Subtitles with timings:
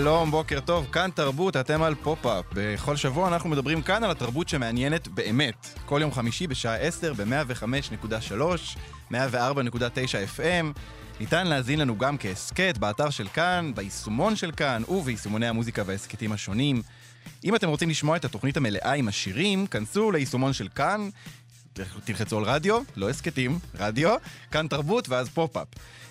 [0.00, 2.44] שלום, בוקר טוב, כאן תרבות, אתם על פופ-אפ.
[2.52, 5.68] בכל שבוע אנחנו מדברים כאן על התרבות שמעניינת באמת.
[5.86, 8.32] כל יום חמישי בשעה 10 ב-105.3,
[9.12, 9.14] 104.9
[10.36, 10.78] FM.
[11.20, 16.82] ניתן להאזין לנו גם כהסכת באתר של כאן, ביישומון של כאן וביישומוני המוזיקה וההסכתים השונים.
[17.44, 21.08] אם אתם רוצים לשמוע את התוכנית המלאה עם השירים, כנסו ליישומון של כאן,
[22.04, 24.16] תלחצו על רדיו, לא הסכתים, רדיו,
[24.50, 25.68] כאן תרבות ואז פופ-אפ.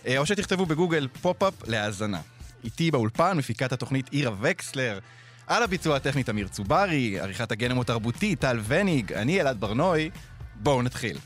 [0.08, 2.22] אה, או שתכתבו בגוגל פופ-אפ להאזנה.
[2.66, 5.00] איתי באולפן, מפיקת התוכנית עירה וקסלר,
[5.48, 10.10] על הביצוע הטכני תמיר צוברי, עריכת הגנום התרבותי טל וניג, אני אלעד בר-נוי,
[10.56, 11.18] בואו נתחיל.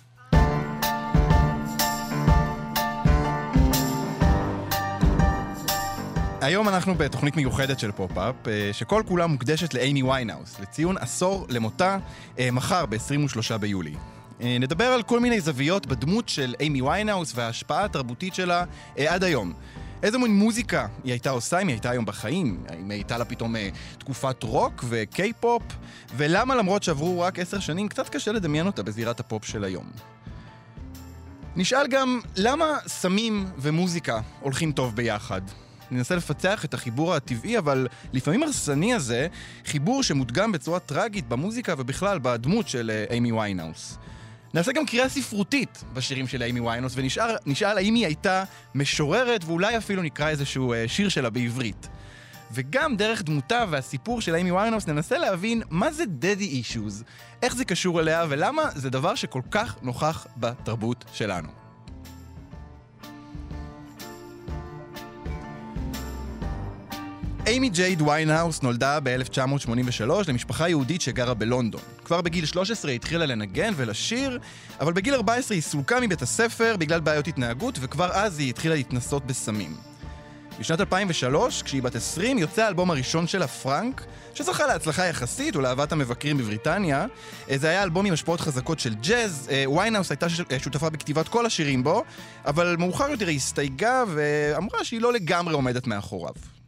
[6.41, 11.97] היום אנחנו בתוכנית מיוחדת של פופ-אפ, אה, שכל כולה מוקדשת לאיימי ויינהאוס, לציון עשור למותה,
[12.39, 13.93] אה, מחר ב-23 ביולי.
[14.41, 18.63] אה, נדבר על כל מיני זוויות בדמות של איימי ויינהאוס וההשפעה התרבותית שלה
[19.07, 19.53] עד היום.
[20.03, 22.63] איזה מין מוזיקה היא הייתה עושה אם היא הייתה היום בחיים?
[22.69, 25.63] האם הייתה לה פתאום אה, תקופת רוק וקיי-פופ?
[26.17, 29.91] ולמה למרות שעברו רק עשר שנים, קצת קשה לדמיין אותה בזירת הפופ של היום.
[31.55, 35.41] נשאל גם, למה סמים ומוזיקה הולכים טוב ביחד?
[35.91, 39.27] ננסה לפצח את החיבור הטבעי, אבל לפעמים הרסני הזה,
[39.65, 43.97] חיבור שמודגם בצורה טראגית במוזיקה ובכלל בדמות של אה, איימי ויינהאוס.
[44.53, 48.43] נעשה גם קריאה ספרותית בשירים של איימי ויינהאוס, ונשאל האם היא הייתה
[48.75, 51.89] משוררת, ואולי אפילו נקרא איזשהו אה, שיר שלה בעברית.
[52.51, 57.03] וגם דרך דמותה והסיפור של איימי ויינהאוס ננסה להבין מה זה daddy issues,
[57.41, 61.68] איך זה קשור אליה ולמה זה דבר שכל כך נוכח בתרבות שלנו.
[67.49, 71.81] איימי ג'ייד ויינהאוס נולדה ב-1983 למשפחה יהודית שגרה בלונדון.
[72.05, 74.39] כבר בגיל 13 היא התחילה לנגן ולשיר,
[74.79, 79.25] אבל בגיל 14 היא סולקה מבית הספר בגלל בעיות התנהגות, וכבר אז היא התחילה להתנסות
[79.25, 79.75] בסמים.
[80.59, 86.37] בשנת 2003, כשהיא בת 20, יוצא האלבום הראשון שלה, פרנק, שזכה להצלחה יחסית ולאהבת המבקרים
[86.37, 87.05] בבריטניה.
[87.49, 91.27] אה, זה היה אלבום עם השפעות חזקות של ג'אז, אה, ויינהאוס הייתה אה, שותפה בכתיבת
[91.27, 92.03] כל השירים בו,
[92.45, 96.58] אבל מאוחר יותר היא הסתייגה ואמרה שהיא לא לגמרי עומדת מאחוריו.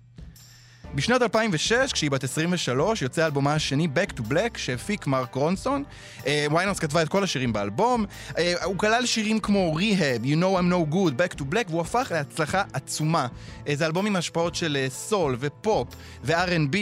[0.96, 5.84] בשנת 2006, כשהיא בת 23, יוצא אלבומה השני, Back to Black, שהפיק מרק רונסון.
[6.26, 8.06] אה, ויינוס כתבה את כל השירים באלבום.
[8.30, 11.82] Uh, הוא כלל שירים כמו Rehab, You know I'm no good, Back to Black, והוא
[11.82, 13.28] הפך להצלחה עצומה.
[13.66, 15.88] Uh, זה אלבום עם השפעות של סול ופופ
[16.24, 16.76] ו-R&B.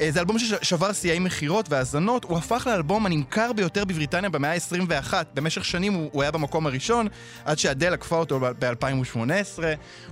[0.00, 2.24] Uh, זה אלבום ששבר שיאי מכירות והאזנות.
[2.24, 5.14] הוא הפך לאלבום הנמכר ביותר בבריטניה במאה ה-21.
[5.34, 7.08] במשך שנים הוא, הוא היה במקום הראשון,
[7.44, 9.62] עד שאדל עקפה אותו ב-2018.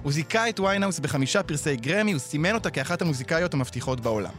[0.03, 4.32] הוא זיכה את ויינהאוס בחמישה פרסי גרמי, הוא סימן אותה כאחת המוזיקאיות המבטיחות בעולם.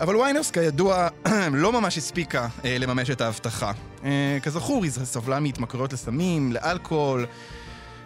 [0.00, 1.08] אבל ויינהאוס כידוע
[1.52, 3.72] לא ממש הספיקה אה, לממש את ההבטחה.
[4.04, 7.26] אה, כזכור, היא סבלה מהתמכרויות לסמים, לאלכוהול,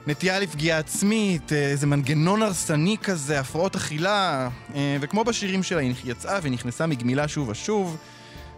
[0.06, 5.94] נטייה לפגיעה עצמית, אה, איזה מנגנון הרסני כזה, הפרעות אכילה, אה, וכמו בשירים שלה, היא
[6.04, 7.96] יצאה ונכנסה מגמילה שוב ושוב.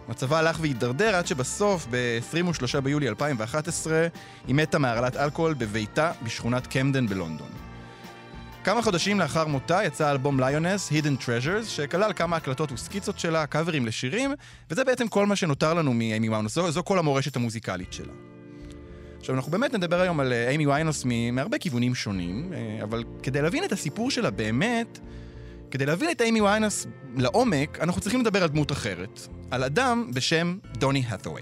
[0.09, 4.07] מצבה הלך והידרדר עד שבסוף, ב-23 ביולי 2011,
[4.47, 7.49] היא מתה מהרעלת אלכוהול בביתה בשכונת קמדן בלונדון.
[8.63, 13.85] כמה חודשים לאחר מותה יצא האלבום Lioness: Hidden Treasures, שכלל כמה הקלטות וסקיצות שלה, קאברים
[13.85, 14.33] לשירים,
[14.71, 18.34] וזה בעצם כל מה שנותר לנו מאיימי ויינהאוס, זו, זו כל המורשת המוזיקלית שלה.
[19.25, 23.41] עכשיו, אנחנו באמת נדבר היום על אה, איימי ויינהאוס מהרבה כיוונים שונים, אה, אבל כדי
[23.41, 24.99] להבין את הסיפור שלה באמת,
[25.71, 29.19] כדי להבין את איימי ויינהאוס לעומק, אנחנו צריכים לדבר על דמות אחרת,
[29.51, 31.41] על אדם בשם דוני האת'ווי.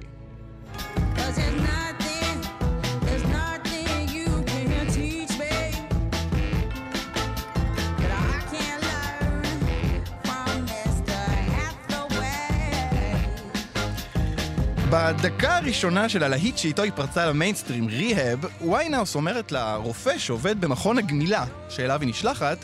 [14.94, 21.46] בדקה הראשונה של הלהיט שאיתו היא פרצה למיינסטרים, ריהאב, ויינאוס אומרת לרופא שעובד במכון הגמילה
[21.70, 22.58] שאליו היא נשלחת,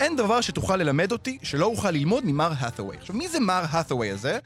[0.00, 2.96] אין דבר שתוכל ללמד אותי שלא אוכל ללמוד ממר האת'ווי.
[2.96, 4.38] עכשיו, מי זה מר האת'ווי הזה?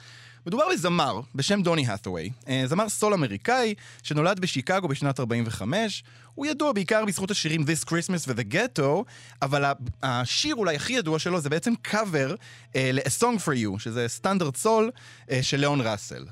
[0.46, 6.05] מדובר בזמר בשם דוני האת'ווי, אה, זמר סול אמריקאי שנולד בשיקגו בשנת 45.
[6.34, 9.05] הוא ידוע בעיקר בזכות השירים This Christmas ו-The Ghetto,
[9.43, 9.72] אבל
[10.02, 12.34] השיר אולי הכי ידוע שלו זה בעצם קאבר
[12.76, 14.90] אה, ל-A Song for You, שזה סטנדרט סול
[15.31, 16.25] אה, של ליאון ראסל.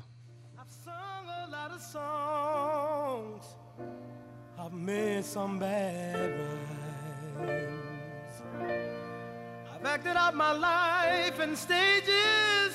[4.85, 6.29] Made some bad
[7.37, 8.35] rhymes.
[9.73, 12.73] I've Acted out my life in stages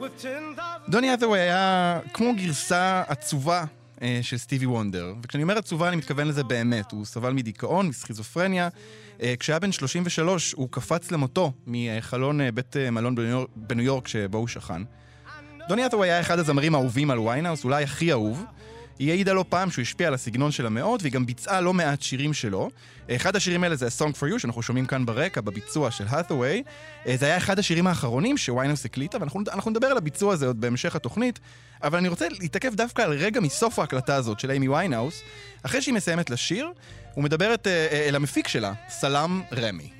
[0.00, 3.64] with 10,000 דוני האת'ווי היה כמו גרסה עצובה
[4.02, 5.14] אה, של סטיבי וונדר.
[5.22, 6.92] וכשאני אומר עצובה אני מתכוון לזה באמת.
[6.92, 8.68] הוא סבל מדיכאון, מסכיזופרניה.
[9.22, 13.14] אה, כשהיה בן 33 הוא קפץ למותו מחלון אה, בית מלון
[13.56, 14.82] בניו, יורק שבו הוא שכן.
[15.68, 18.44] דוני האת'ווי היה אחד הזמרים האהובים על ויינהאוס, אולי הכי אהוב.
[19.00, 22.02] היא העידה לא פעם שהוא השפיע על הסגנון שלה מאוד, והיא גם ביצעה לא מעט
[22.02, 22.70] שירים שלו.
[23.10, 26.62] אחד השירים האלה זה A Song for You, שאנחנו שומעים כאן ברקע, בביצוע של האת'ווי.
[27.14, 31.40] זה היה אחד השירים האחרונים שוויינהאוס הקליטה, ואנחנו נדבר על הביצוע הזה עוד בהמשך התוכנית,
[31.82, 35.22] אבל אני רוצה להתעכב דווקא על רגע מסוף ההקלטה הזאת של איימי ויינהאוס.
[35.62, 36.72] אחרי שהיא מסיימת לשיר,
[37.14, 39.92] היא מדברת אה, אה, אל המפיק שלה, סלאם רמי.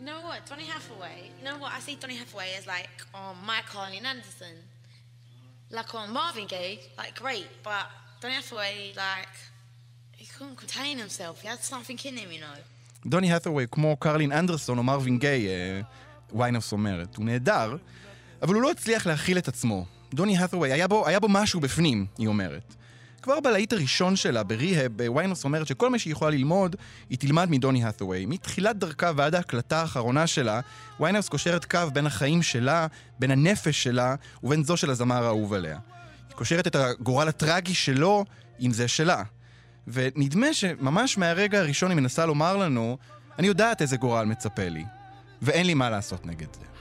[0.00, 2.96] You know what, Donny Hathaway, you know what, I see Donny Hathaway as like, like
[3.46, 4.73] Carleen Anderson.
[5.78, 7.86] Like on Marvin Gaye, like great, but
[8.20, 9.34] Donny Hathaway, like,
[10.20, 11.34] he couldn't contain himself.
[11.42, 12.58] He had something in him, you know.
[13.06, 15.80] דוני האת'ווי כמו קרלין אנדרסון או מרווין גיי, אה,
[16.32, 17.16] ויינהאוס אומרת.
[17.16, 17.76] הוא נהדר,
[18.42, 19.86] אבל הוא לא הצליח להכיל את עצמו.
[20.14, 22.74] דוני האת'ווי, היה היה בו משהו בפנים, היא אומרת.
[23.24, 26.76] כבר בלהיט הראשון שלה, ב-Rehab, ויינהאוס אומרת שכל מה שהיא יכולה ללמוד,
[27.10, 28.26] היא תלמד מדוני האת'ווי.
[28.26, 30.60] מתחילת דרכה ועד ההקלטה האחרונה שלה,
[31.00, 32.86] ויינוס קושרת קו בין החיים שלה,
[33.18, 35.78] בין הנפש שלה, ובין זו של הזמר האהוב עליה.
[36.28, 38.24] היא קושרת את הגורל הטרגי שלו
[38.58, 39.22] עם זה שלה.
[39.86, 42.98] ונדמה שממש מהרגע הראשון היא מנסה לומר לנו,
[43.38, 44.84] אני יודעת איזה גורל מצפה לי,
[45.42, 46.73] ואין לי מה לעשות נגד זה.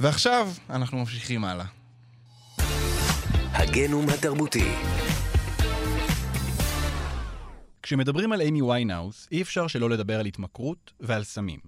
[0.00, 1.64] ועכשיו אנחנו ממשיכים הלאה.
[3.52, 4.72] הגנום התרבותי.
[7.82, 11.60] כשמדברים על אימי ויינהאוס, אי אפשר שלא לדבר על התמכרות ועל סמים.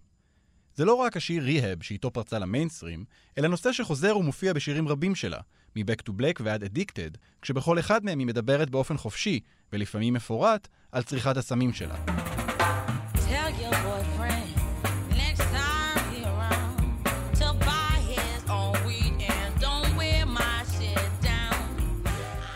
[0.75, 3.05] זה לא רק השיר Rehab שאיתו פרצה למיינסטרים,
[3.39, 5.41] אלא נושא שחוזר ומופיע בשירים רבים שלה,
[5.77, 9.41] מ-Back to Black ועד Addicted, כשבכל אחד מהם היא מדברת באופן חופשי,
[9.73, 12.22] ולפעמים מפורט, על צריכת הסמים שלה.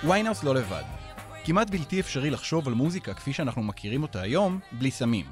[0.07, 0.11] Down.
[0.11, 0.83] ויינהאוס לא לבד.
[1.45, 5.27] כמעט בלתי אפשרי לחשוב על מוזיקה כפי שאנחנו מכירים אותה היום, בלי סמים.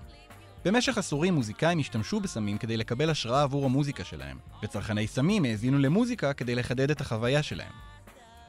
[0.65, 6.33] במשך עשורים מוזיקאים השתמשו בסמים כדי לקבל השראה עבור המוזיקה שלהם, וצרכני סמים האזינו למוזיקה
[6.33, 7.73] כדי לחדד את החוויה שלהם.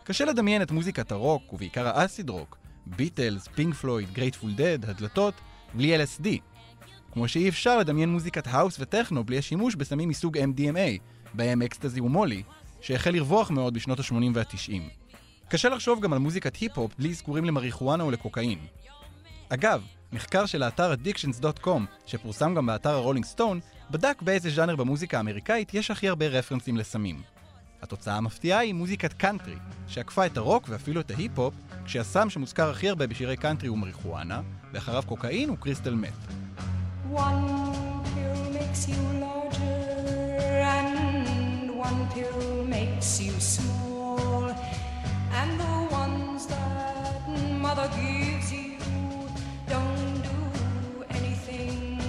[0.04, 5.34] קשה לדמיין את מוזיקת הרוק, ובעיקר האסיד רוק, ביטלס, פינק פלויד, גרייטפול דד, הדלתות,
[5.74, 6.28] בלי LSD.
[7.14, 11.02] כמו שאי אפשר לדמיין מוזיקת האוס וטכנו בלי השימוש בסמים מסוג MDMA,
[11.34, 12.44] בהם אקסטזי ומולי,
[12.82, 15.05] שהחל לרווח מאוד בשנות ה-80 וה-90.
[15.50, 18.60] קשה לחשוב גם על מוזיקת היפ-הופ בלי אזכורים למריחואנה או לקוקאין.
[19.50, 23.60] אגב, מחקר של האתר addictions.com, שפורסם גם באתר הרולינג סטון,
[23.92, 27.22] בדק באיזה ז'אנר במוזיקה האמריקאית יש הכי הרבה רפרנסים לסמים.
[27.82, 29.56] התוצאה המפתיעה היא מוזיקת קאנטרי,
[29.88, 31.54] שעקפה את הרוק ואפילו את ההיפ-הופ,
[31.86, 34.42] כשהסם שמוזכר הכי הרבה בשירי קאנטרי הוא מריחואנה,
[34.74, 36.14] ואחריו קוקאין וקריסטל מת.
[41.88, 43.75] One pill makes you
[45.42, 47.22] And the ones that
[47.66, 48.70] mother gives you
[49.74, 50.40] don't do
[51.18, 52.00] anything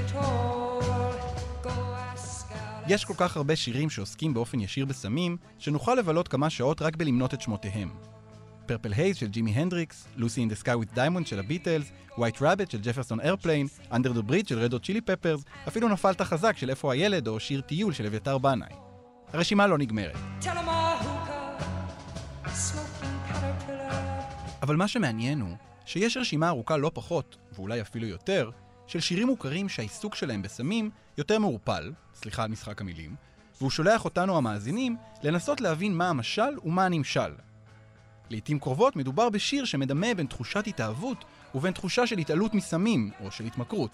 [0.00, 0.82] at all.
[1.62, 1.76] Go
[2.12, 2.46] ask.
[2.88, 7.34] יש כל כך הרבה שירים שעוסקים באופן ישיר בסמים, שנוכל לבלות כמה שעות רק בלמנות
[7.34, 7.90] את שמותיהם.
[8.66, 12.70] Purple Haze של ג'ימי הנדריקס, Lucy in the Sky with Diamonds של הביטלס, White Rabbit
[12.70, 16.92] של ג'פרסון איירפליין, Under the Bridge של רד צ'ילי פפרס, אפילו נפלת חזק של איפה
[16.92, 18.68] הילד או שיר טיול של אביתר בנאי.
[19.32, 20.16] הרשימה לא נגמרת.
[20.40, 20.46] Tell
[24.62, 28.50] אבל מה שמעניין הוא שיש רשימה ארוכה לא פחות, ואולי אפילו יותר,
[28.86, 33.16] של שירים מוכרים שהעיסוק שלהם בסמים יותר מעורפל, סליחה על משחק המילים,
[33.58, 37.32] והוא שולח אותנו המאזינים לנסות להבין מה המשל ומה הנמשל.
[38.30, 43.44] לעיתים קרובות מדובר בשיר שמדמה בין תחושת התאהבות ובין תחושה של התעלות מסמים או של
[43.44, 43.90] התמכרות.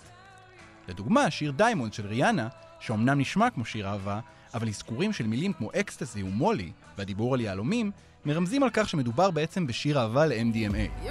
[0.88, 2.49] לדוגמה, שיר Diamonds של ריאנה,
[2.81, 4.21] שאומנם נשמע כמו שיר אהבה,
[4.55, 7.91] אבל אזכורים של מילים כמו אקסטזי ומולי, והדיבור על יהלומים,
[8.28, 11.08] מרמזים על כך שמדובר בעצם בשיר אהבה ל-MDMA.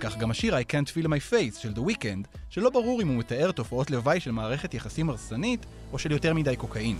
[0.00, 3.16] כך גם השיר I Can't Feel My Face של The Weeknd, שלא ברור אם הוא
[3.16, 6.98] מתאר תופעות לוואי של מערכת יחסים הרסנית, או של יותר מדי קוקאין.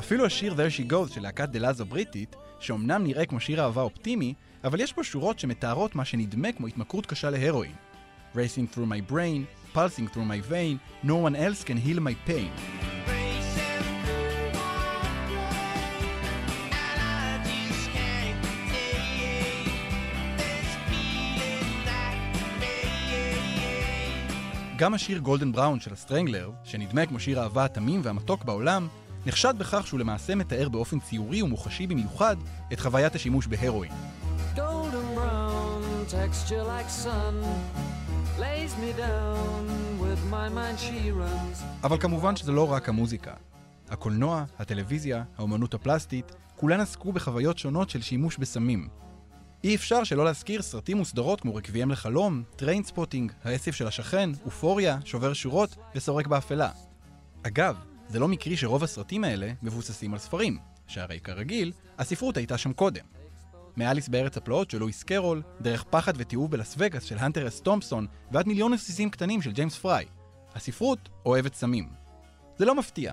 [0.00, 3.82] אפילו השיר There She Goes של להקת The La's הבריטית, שאומנם נראה כמו שיר אהבה
[3.82, 4.34] אופטימי,
[4.64, 7.72] אבל יש פה שורות שמתארות מה שנדמה כמו התמכרות קשה להרואין.
[8.34, 12.50] Racing through my brain, pulsing through my vein, no one else can heal my pain.
[24.76, 28.88] גם השיר Golden Brown של הסטרנגלרס, שנדמה כמו שיר האהבה התמים והמתוק בעולם,
[29.26, 32.36] נחשד בכך שהוא למעשה מתאר באופן ציורי ומוחשי במיוחד
[32.72, 33.92] את חוויית השימוש בהרואין.
[36.10, 37.34] Texture like sun
[38.38, 39.62] lays me down
[40.00, 41.62] with my mind she runs.
[41.84, 43.34] אבל כמובן שזה לא רק המוזיקה.
[43.88, 48.88] הקולנוע, הטלוויזיה, האומנות הפלסטית, כולן עסקו בחוויות שונות של שימוש בסמים.
[49.64, 55.32] אי אפשר שלא להזכיר סרטים וסדרות כמו רקוויאם לחלום, טריינספוטינג, העשב של השכן, אופוריה, שובר
[55.32, 56.70] שורות וסורק באפלה.
[57.42, 57.76] אגב,
[58.08, 63.17] זה לא מקרי שרוב הסרטים האלה מבוססים על ספרים, שהרי כרגיל, הספרות הייתה שם קודם.
[63.78, 68.06] מאליס בארץ הפלאות של לואיס קרול, דרך פחד ותיעוב בלס וגאס של הנטר אס תומפסון,
[68.32, 70.04] ועד מיליון רסיסים קטנים של ג'יימס פריי.
[70.54, 71.88] הספרות אוהבת סמים.
[72.56, 73.12] זה לא מפתיע.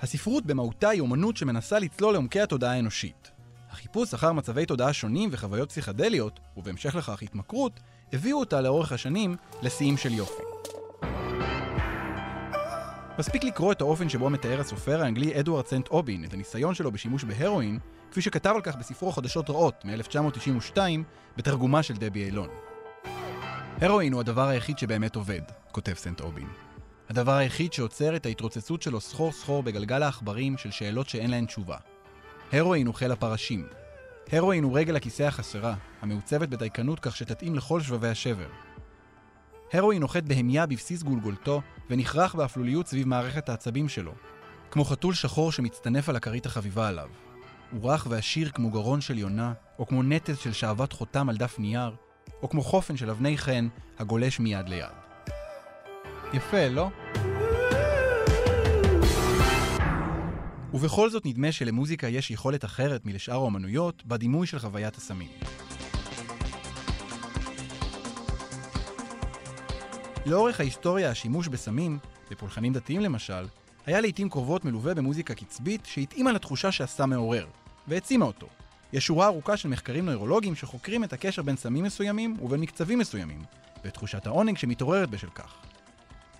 [0.00, 3.30] הספרות במהותה היא אומנות שמנסה לצלול לעומקי התודעה האנושית.
[3.70, 7.80] החיפוש אחר מצבי תודעה שונים וחוויות פסיכדליות, ובהמשך לכך התמכרות,
[8.12, 10.42] הביאו אותה לאורך השנים לשיאים של יופי.
[13.18, 17.24] מספיק לקרוא את האופן שבו מתאר הסופר האנגלי אדוארד סנט אובין את הניסיון שלו בשימוש
[17.24, 17.78] בהרואין,
[18.10, 20.78] כפי שכתב על כך בספרו חדשות רעות מ-1992,
[21.36, 22.48] בתרגומה של דבי אילון.
[23.80, 25.40] הרואין הוא הדבר היחיד שבאמת עובד,
[25.72, 26.48] כותב סנט אובין.
[27.08, 31.76] הדבר היחיד שעוצר את ההתרוצצות שלו סחור סחור בגלגל העכברים של שאלות שאין להן תשובה.
[32.52, 33.66] הרואין הוא חיל הפרשים.
[34.32, 38.48] הרואין הוא רגל הכיסא החסרה, המעוצבת בדייקנות כך שתתאים לכל שבבי השבר.
[39.72, 44.12] הרואין נוחת בהמיה בבסיס גולגולתו, ונכרך באפלוליות סביב מערכת העצבים שלו.
[44.70, 47.08] כמו חתול שחור שמצטנף על הכרית החביבה עליו.
[47.70, 51.58] הוא רך ועשיר כמו גרון של יונה, או כמו נטז של שעבת חותם על דף
[51.58, 51.94] נייר,
[52.42, 54.88] או כמו חופן של אבני חן הגולש מיד ליד.
[56.32, 56.88] יפה, לא?
[60.74, 65.28] ובכל זאת נדמה שלמוזיקה יש יכולת אחרת מלשאר האומנויות בדימוי של חוויית הסמים.
[70.26, 71.98] לאורך ההיסטוריה השימוש בסמים,
[72.30, 73.46] בפולחנים דתיים למשל,
[73.86, 77.46] היה לעיתים קרובות מלווה במוזיקה קצבית שהתאימה לתחושה שהסם מעורר,
[77.88, 78.46] והעצימה אותו.
[78.92, 83.42] יש שורה ארוכה של מחקרים נוירולוגיים שחוקרים את הקשר בין סמים מסוימים ובין מקצבים מסוימים,
[83.84, 85.54] ואת תחושת העונג שמתעוררת בשל כך.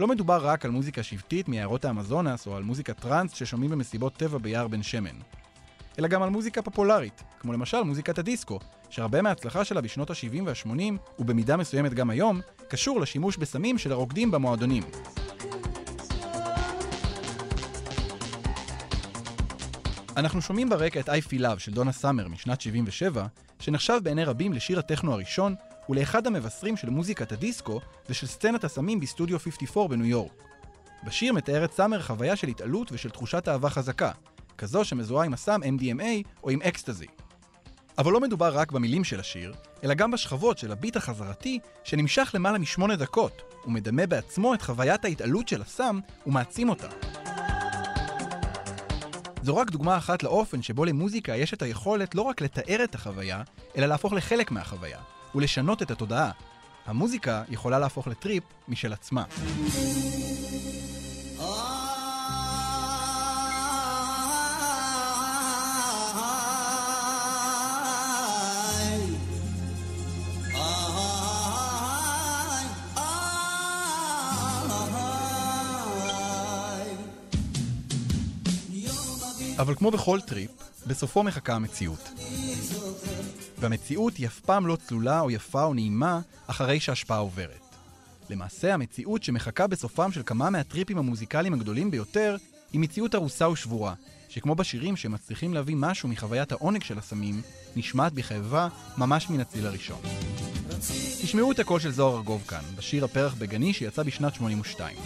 [0.01, 4.39] לא מדובר רק על מוזיקה שבטית מיערות האמזונס או על מוזיקה טראנס ששומעים במסיבות טבע
[4.39, 5.17] ביער בן שמן,
[5.99, 8.59] אלא גם על מוזיקה פופולרית, כמו למשל מוזיקת הדיסקו,
[8.91, 14.31] שהרבה מההצלחה שלה בשנות ה-70 וה-80, ובמידה מסוימת גם היום, קשור לשימוש בסמים של הרוקדים
[14.31, 14.83] במועדונים.
[20.17, 23.27] אנחנו שומעים ברקע את I Feel Love של דונה סאמר משנת 77,
[23.59, 25.55] שנחשב בעיני רבים לשיר הטכנו הראשון,
[25.89, 30.33] ולאחד המבשרים של מוזיקת הדיסקו ושל סצנת הסמים בסטודיו 54 בניו יורק.
[31.07, 34.11] בשיר מתארת סאמר חוויה של התעלות ושל תחושת אהבה חזקה,
[34.59, 37.07] כזו שמזוהה עם הסם MDMA או עם אקסטזי.
[37.99, 42.59] אבל לא מדובר רק במילים של השיר, אלא גם בשכבות של הביט החזרתי שנמשך למעלה
[42.59, 46.89] משמונה דקות, ומדמה בעצמו את חוויית ההתעלות של הסם ומעצים אותה.
[49.43, 53.43] זו רק דוגמה אחת לאופן שבו למוזיקה יש את היכולת לא רק לתאר את החוויה,
[53.77, 54.99] אלא להפוך לחלק מהחוויה,
[55.35, 56.31] ולשנות את התודעה.
[56.87, 59.25] המוזיקה יכולה להפוך לטריפ משל עצמה.
[79.65, 80.51] אבל כמו בכל טריפ,
[80.87, 82.11] בסופו מחכה המציאות.
[83.59, 87.61] והמציאות היא אף פעם לא צלולה או יפה או נעימה אחרי שההשפעה עוברת.
[88.31, 92.37] למעשה, המציאות שמחכה בסופם של כמה מהטריפים המוזיקליים הגדולים ביותר,
[92.73, 93.95] היא מציאות הרוסה ושבורה,
[94.29, 97.43] שכמו בשירים שמצליחים להביא משהו מחוויית העונג של הסמים,
[97.77, 98.69] נשמעת בכאבה
[98.99, 100.01] ממש מן הצליל הראשון.
[101.23, 104.97] תשמעו את הקול של זוהר ארגוב כאן, בשיר הפרח בגני שיצא בשנת 82.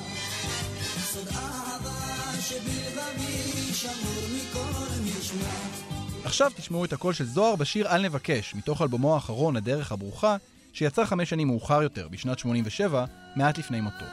[6.25, 10.37] עכשיו תשמעו את הקול של זוהר בשיר "אל נבקש", מתוך אלבומו האחרון, "הדרך הברוכה",
[10.73, 13.05] שיצא חמש שנים מאוחר יותר, בשנת 87,
[13.37, 14.05] מעט לפני מותו.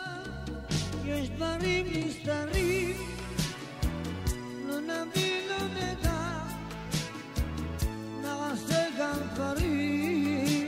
[1.05, 2.97] יש דברים נסתרים,
[4.67, 6.39] לא נבין, לא נדע,
[8.21, 10.67] נעשה גם דברים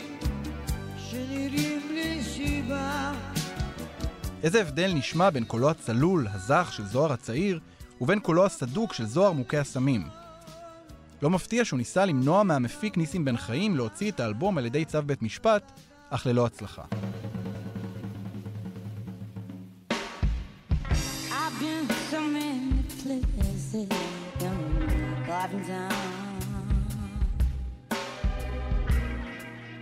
[0.97, 3.13] שנראים בלי סיבה.
[4.43, 7.59] איזה הבדל נשמע בין קולו הצלול, הזך של זוהר הצעיר,
[8.01, 10.16] ובין קולו הסדוק של זוהר מוכה הסמים.
[11.21, 15.01] לא מפתיע שהוא ניסה למנוע מהמפיק ניסים בן חיים להוציא את האלבום על ידי צו
[15.01, 15.71] בית משפט,
[16.09, 16.83] אך ללא הצלחה.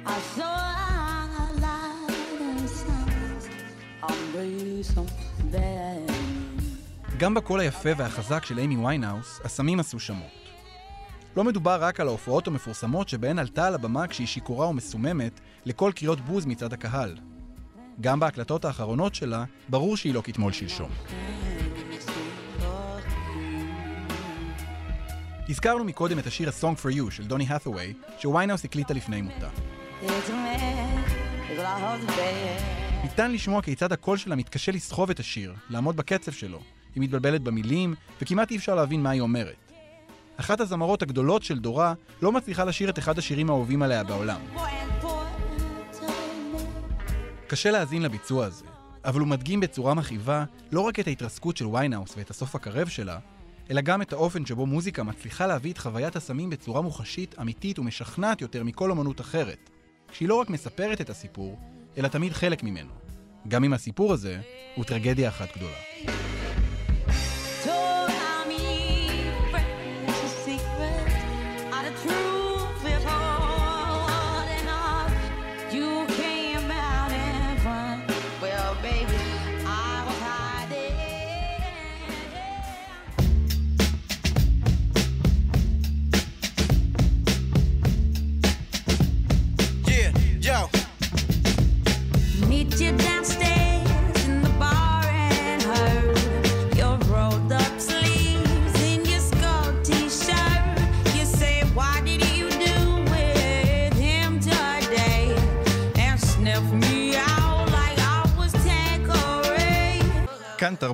[0.07, 1.85] I saw a on.
[7.17, 10.44] גם בקול היפה והחזק של אימי ויינהאוס, הסמים עשו שמות.
[11.35, 16.21] לא מדובר רק על ההופעות המפורסמות שבהן עלתה על הבמה כשהיא שיכורה ומסוממת לקול קריאות
[16.21, 17.17] בוז מצד הקהל.
[18.01, 20.89] גם בהקלטות האחרונות שלה, ברור שהיא לא כתמול שלשום.
[25.49, 29.49] הזכרנו מקודם את השיר A Song for You של דוני האת'ווי, שוויינהאוס הקליטה לפני מותה.
[33.03, 36.59] ניתן לשמוע כיצד הקול שלה מתקשה לסחוב את השיר, לעמוד בקצב שלו.
[36.95, 39.64] היא מתבלבלת במילים, וכמעט אי אפשר להבין מה היא אומרת.
[40.37, 44.41] אחת הזמרות הגדולות של דורה לא מצליחה לשיר את אחד השירים האהובים עליה בעולם.
[47.47, 48.65] קשה להאזין לביצוע הזה,
[49.05, 53.19] אבל הוא מדגים בצורה מכאיבה לא רק את ההתרסקות של ויינהאוס ואת הסוף הקרב שלה,
[53.71, 58.41] אלא גם את האופן שבו מוזיקה מצליחה להביא את חוויית הסמים בצורה מוחשית, אמיתית ומשכנעת
[58.41, 59.69] יותר מכל אמנות אחרת.
[60.11, 61.59] כשהיא לא רק מספרת את הסיפור,
[61.97, 62.91] אלא תמיד חלק ממנו.
[63.47, 64.41] גם אם הסיפור הזה
[64.75, 65.77] הוא טרגדיה אחת גדולה.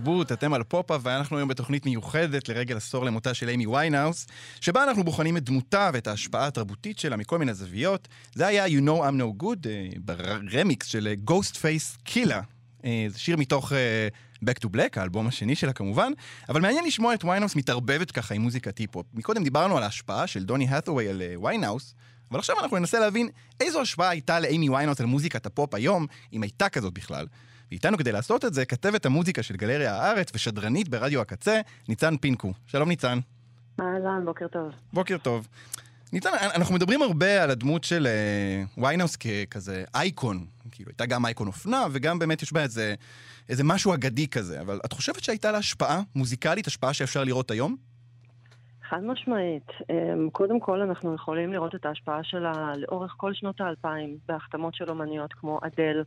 [0.03, 4.27] תרבות, אתם על פופ-אפ, ואנחנו היום בתוכנית מיוחדת לרגל עשור למותה של אימי ויינהאוס,
[4.61, 8.07] שבה אנחנו בוחנים את דמותה ואת ההשפעה התרבותית שלה מכל מיני זוויות.
[8.35, 12.43] זה היה You know I'm no good, אה, ברמיקס של אה, Ghostface Killah.
[12.85, 14.07] אה, זה שיר מתוך אה,
[14.45, 16.11] Back to Black, האלבום השני שלה כמובן,
[16.49, 19.05] אבל מעניין לשמוע את ויינהאוס מתערבבת ככה עם מוזיקת היפ-הופ.
[19.13, 21.95] מקודם דיברנו על ההשפעה של דוני האת'ווי על ויינהאוס,
[22.31, 26.43] אבל עכשיו אנחנו ננסה להבין איזו השפעה הייתה לאימי ויינהאוס על מוזיקת הפופ היום, אם
[26.43, 27.25] הייתה כזאת בכלל.
[27.71, 32.53] ואיתנו כדי לעשות את זה, כתבת המוזיקה של גלריה הארץ ושדרנית ברדיו הקצה, ניצן פינקו.
[32.65, 33.19] שלום ניצן.
[33.79, 34.71] אהלן, בוקר טוב.
[34.93, 35.47] בוקר טוב.
[36.13, 40.45] ניצן, אנחנו מדברים הרבה על הדמות של אה, ויינאוס ככזה אייקון.
[40.71, 42.95] כאילו, הייתה גם אייקון אופנה, וגם באמת יש בה איזה,
[43.49, 44.61] איזה משהו אגדי כזה.
[44.61, 47.75] אבל את חושבת שהייתה לה השפעה מוזיקלית, השפעה שאפשר לראות היום?
[48.91, 49.67] חד משמעית.
[49.89, 54.89] אמ, קודם כל, אנחנו יכולים לראות את ההשפעה שלה לאורך כל שנות האלפיים, בהחתמות של
[54.89, 56.03] אומניות כמו אדל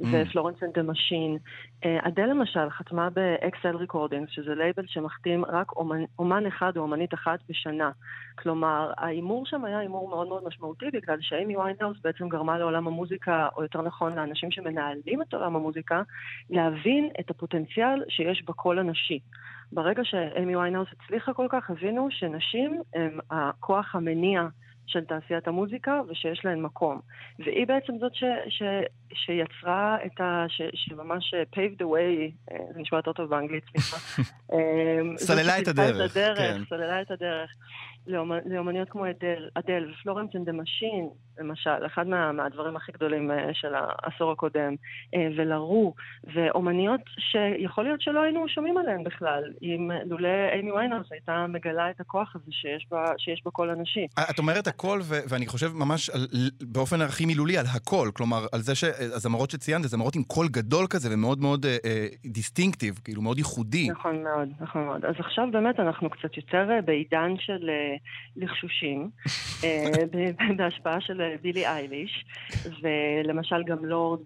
[0.00, 1.38] ו Florence and the Machine.
[1.84, 7.38] אדל למשל חתמה ב-XL Recordings, שזה לייבל שמחתים רק אומן, אומן אחד או אומנית אחת
[7.48, 7.90] בשנה.
[8.38, 13.48] כלומר, ההימור שם היה הימור מאוד מאוד משמעותי, בגלל שאיימי ויינהאוס בעצם גרמה לעולם המוזיקה,
[13.56, 16.02] או יותר נכון, לאנשים שמנהלים את עולם המוזיקה,
[16.50, 19.18] להבין את הפוטנציאל שיש בקול הנשי.
[19.72, 24.46] ברגע שאיימי ויינהאוס הצליחה כל כך, הבינו שנשים הם הכוח המניע
[24.86, 27.00] של תעשיית המוזיקה ושיש להן מקום.
[27.38, 28.62] והיא בעצם זאת ש, ש,
[29.14, 30.44] שיצרה את ה...
[30.48, 33.96] ש, שממש paved the way, אה, זה נשמע יותר טוב באנגלית, סליחה.
[34.52, 36.62] אה, סללה את הדרך, הדרך, כן.
[36.68, 37.50] סללה את הדרך.
[38.06, 42.92] לאומ- לאומניות כמו אדל, אדל ו Florence and the Machine, למשל, אחד מה, מהדברים הכי
[42.92, 44.74] גדולים אה, של העשור הקודם,
[45.14, 45.94] אה, ולורד,
[46.34, 52.00] ואומניות שיכול להיות שלא היינו שומעים עליהן בכלל, אם לולא איימי ויינהאוס הייתה מגלה את
[52.00, 54.06] הכוח הזה שיש בה, שיש בקול הנשי.
[54.30, 56.20] את אומרת הכל, ו- ואני חושב ממש על,
[56.62, 58.08] באופן הכי מילולי על הכל.
[58.14, 62.06] כלומר, על זה שהזמרות שציינת, זה זמרות עם קול גדול כזה ומאוד מאוד אה, אה,
[62.26, 63.88] דיסטינקטיב, כאילו מאוד ייחודי.
[63.90, 65.04] נכון מאוד, נכון מאוד.
[65.04, 67.91] אז עכשיו באמת אנחנו קצת יותר אה, בעידן של אה,
[68.36, 69.10] לחשושים,
[69.64, 69.88] אה,
[70.56, 72.24] בהשפעה של בילי אייליש,
[72.82, 74.20] ולמשל גם לורד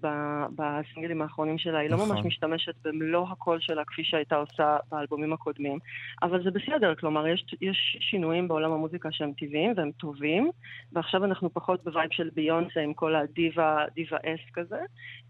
[0.56, 2.16] בסינגלים האחרונים שלה, היא לא נכון.
[2.16, 5.78] ממש משתמשת במלוא הקול שלה כפי שהייתה עושה באלבומים הקודמים,
[6.22, 10.50] אבל זה בסדר, כלומר יש, יש שינויים בעולם המוזיקה שהם טבעיים והם טובים,
[10.92, 14.80] ועכשיו אנחנו פחות בווייב של ביונסה עם כל ה diva, diva ass כזה,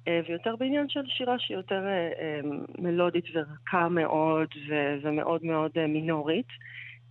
[0.09, 2.41] אה, ויותר בעניין של שירה שהיא יותר אה,
[2.79, 4.49] מלודית ורכה מאוד
[5.03, 6.47] ומאוד מאוד מינורית.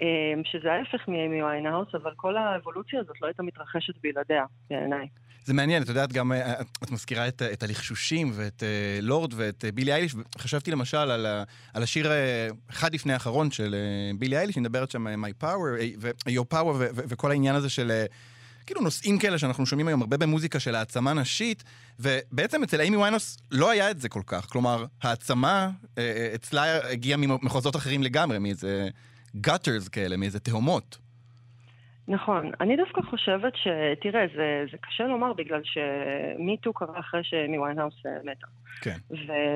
[0.01, 0.07] אה,
[0.43, 5.07] שזה ההפך מאיימי ויינהאוס, אבל כל האבולוציה הזאת לא הייתה מתרחשת בלעדיה, בעיניי.
[5.45, 9.65] זה מעניין, את יודעת, גם אה, את, מזכירה את, את הלחשושים ואת אה, לורד ואת
[9.65, 11.25] אה, בילי אייליש, וחשבתי למשל על,
[11.73, 15.43] על השיר אה, אחד לפני האחרון של אה, בילי אייליש, היא מדברת שם אה, My
[15.43, 17.91] Power, אה, Your Power וכל העניין הזה של...
[17.91, 18.05] אה,
[18.65, 21.63] כאילו נושאים כאלה שאנחנו שומעים היום הרבה במוזיקה של העצמה נשית,
[21.99, 24.45] ובעצם אצל איימי ויינהאוס לא היה את זה כל כך.
[24.49, 28.89] כלומר, העצמה אה, אה, אצלה הגיעה ממחוזות אחרים לגמרי, מאיזה
[29.41, 30.97] gutters כאלה, מאיזה תהומות.
[32.07, 32.51] נכון.
[32.61, 33.67] אני דווקא חושבת ש...
[34.01, 38.47] תראה, זה, זה קשה לומר בגלל ש MeToo קרה אחרי שאיימי ויינהאוס אה, מתה.
[38.81, 38.97] כן.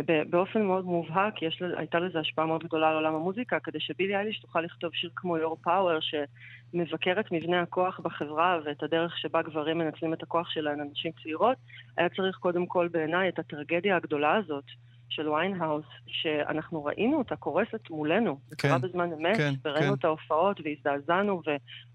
[0.07, 4.39] ובאופן מאוד מובהק יש, הייתה לזה השפעה מאוד גדולה על עולם המוזיקה, כדי שבילי אייליש
[4.39, 9.77] תוכל לכתוב שיר כמו Your Power, שמבקר את מבנה הכוח בחברה ואת הדרך שבה גברים
[9.77, 11.57] מנצלים את הכוח שלהן, נשים צעירות,
[11.97, 14.65] היה צריך קודם כל בעיניי את הטרגדיה הגדולה הזאת.
[15.09, 18.39] של ויינהאוס, שאנחנו ראינו אותה קורסת מולנו.
[18.49, 19.99] זה כן, קרה בזמן אמת, כן, וראינו כן.
[19.99, 21.41] את ההופעות והזדעזענו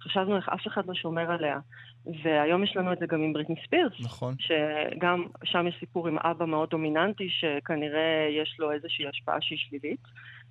[0.00, 1.58] וחשבנו איך אף אחד לא שומר עליה.
[2.22, 3.92] והיום יש לנו את זה גם עם בריטני ספירס.
[4.00, 4.34] נכון.
[4.38, 10.00] שגם שם יש סיפור עם אבא מאוד דומיננטי, שכנראה יש לו איזושהי השפעה שהיא שלילית,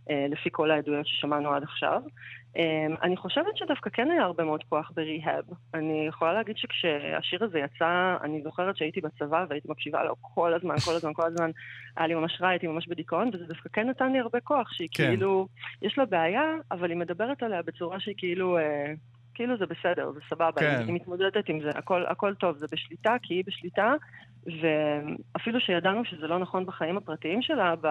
[0.09, 2.01] לפי כל העדויות ששמענו עד עכשיו.
[2.57, 5.43] אה, אני חושבת שדווקא כן היה הרבה מאוד כוח בריהאב.
[5.73, 10.75] אני יכולה להגיד שכשהשיר הזה יצא, אני זוכרת שהייתי בצבא והייתי מקשיבה לו כל הזמן,
[10.85, 11.51] כל הזמן, כל הזמן.
[11.97, 14.89] היה לי ממש רע, הייתי ממש בדיכאון, וזה דווקא כן נתן לי הרבה כוח, שהיא
[14.91, 15.07] כן.
[15.07, 15.47] כאילו,
[15.81, 18.57] יש לה בעיה, אבל היא מדברת עליה בצורה שהיא כאילו...
[18.57, 18.93] אה,
[19.35, 20.75] כאילו זה בסדר, זה סבבה, כן.
[20.77, 23.93] היא, היא מתמודדת עם זה, הכל, הכל טוב, זה בשליטה, כי היא בשליטה,
[24.45, 27.87] ואפילו שידענו שזה לא נכון בחיים הפרטיים שלה, ב...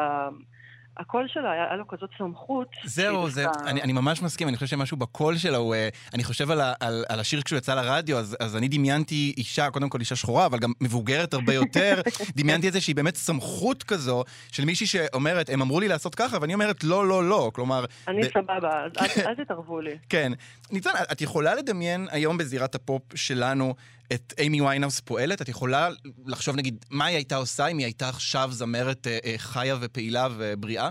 [0.96, 2.68] הקול שלה היה, היה לו כזאת סמכות.
[2.85, 5.74] זהו, שהיא זה, דווקא- אני, אני ממש מסכים, אני חושב שמשהו בקול שלה הוא...
[5.74, 9.35] אה, אני חושב על, ה- על, על השיר כשהוא יצא לרדיו, אז, אז אני דמיינתי
[9.37, 12.00] אישה, קודם כל אישה שחורה, אבל גם מבוגרת הרבה יותר.
[12.37, 16.38] דמיינתי את זה שהיא באמת סמכות כזו של מישהי שאומרת, הם אמרו לי לעשות ככה,
[16.40, 17.50] ואני אומרת, לא, לא, לא.
[17.55, 17.85] כלומר...
[18.09, 19.98] אני ב- סבבה, אז אל- אל תתערבו לי.
[20.09, 20.33] כן.
[20.70, 23.74] ניצן, את יכולה לדמיין היום בזירת הפופ שלנו
[24.14, 25.42] את איימי ויינהאוס פועלת?
[25.42, 25.88] את יכולה
[26.27, 30.29] לחשוב, נגיד, מה היא הייתה עושה אם היא הייתה עכשיו זמרת אה, אה, חיה ופעילה
[30.38, 30.90] ובריאה?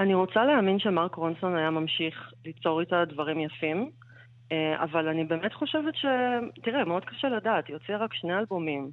[0.00, 3.90] אני רוצה להאמין שמרק רונסון היה ממשיך ליצור איתה דברים יפים,
[4.52, 6.06] אה, אבל אני באמת חושבת ש...
[6.62, 8.90] תראה, מאוד קשה לדעת, היא הוציאה רק שני אלבומים.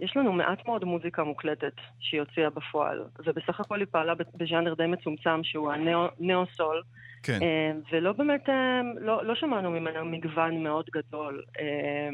[0.00, 4.86] יש לנו מעט מאוד מוזיקה מוקלטת שהיא הוציאה בפועל, ובסך הכל היא פעלה בז'אנר די
[4.86, 6.82] מצומצם שהוא הנאו-סול,
[7.22, 7.38] כן.
[7.42, 11.42] אה, ולא באמת, אה, לא, לא שמענו ממנה מגוון מאוד גדול.
[11.60, 12.08] אה,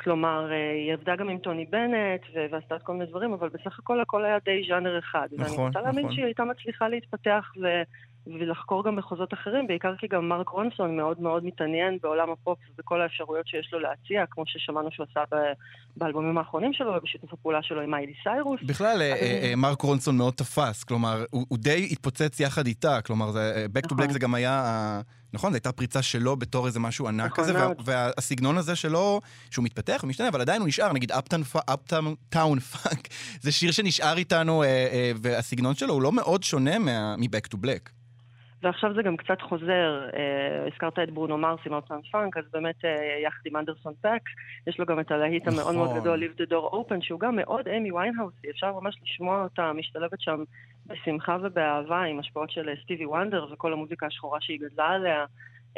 [0.00, 4.00] כלומר, אה, היא עבדה גם עם טוני בנט ועשתה כל מיני דברים, אבל בסך הכל
[4.00, 5.28] הכל היה די ז'אנר אחד.
[5.32, 6.14] ואני נכון, רוצה להאמין נכון.
[6.14, 7.82] שהיא הייתה מצליחה להתפתח ו-
[8.26, 13.00] ולחקור גם מחוזות אחרים, בעיקר כי גם מרק רונסון מאוד מאוד מתעניין בעולם הפופ ובכל
[13.02, 15.20] האפשרויות שיש לו להציע, כמו ששמענו שהוא עשה
[15.96, 18.60] באלבומים האחרונים שלו ובשיתוף הפעולה שלו עם מיילי סיירוס.
[18.62, 23.64] בכלל, אה, אה, מרק רונסון מאוד תפס, כלומר, הוא די התפוצץ יחד איתה, כלומר, אה,
[23.66, 24.04] Back to נכון.
[24.04, 25.00] Black זה גם היה,
[25.32, 27.72] נכון, זו הייתה פריצה שלו בתור איזה משהו ענק נכון כזה, וה-.
[27.84, 33.08] והסגנון הזה שלו, שהוא מתפתח ומשתנה, אבל עדיין הוא נשאר, נגיד Uptown Funk,
[33.44, 37.56] זה שיר שנשאר איתנו, אה, אה, והסגנון שלו הוא לא מאוד שונה מה- מ-Back to
[37.64, 38.03] Black.
[38.64, 42.84] ועכשיו זה גם קצת חוזר, אה, הזכרת את ברונו מרס עם Uptown Funk, אז באמת
[42.84, 44.20] אה, יחד עם אנדרסון פק,
[44.66, 46.00] יש לו גם את הלהיט המאוד מאוד נכון.
[46.00, 50.20] גדול, Leave the Door Open, שהוא גם מאוד איימי ויינהאוסי, אפשר ממש לשמוע אותה משתלבת
[50.20, 50.44] שם
[50.86, 55.24] בשמחה ובאהבה עם השפעות של אה, סטיבי וונדר וכל המוזיקה השחורה שהיא גדלה עליה.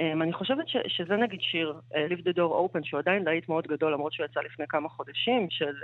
[0.00, 3.48] אמ, אני חושבת ש, שזה נגיד שיר, אה, Leave the Door Open, שהוא עדיין להיט
[3.48, 5.74] מאוד גדול, למרות שהוא יצא לפני כמה חודשים, של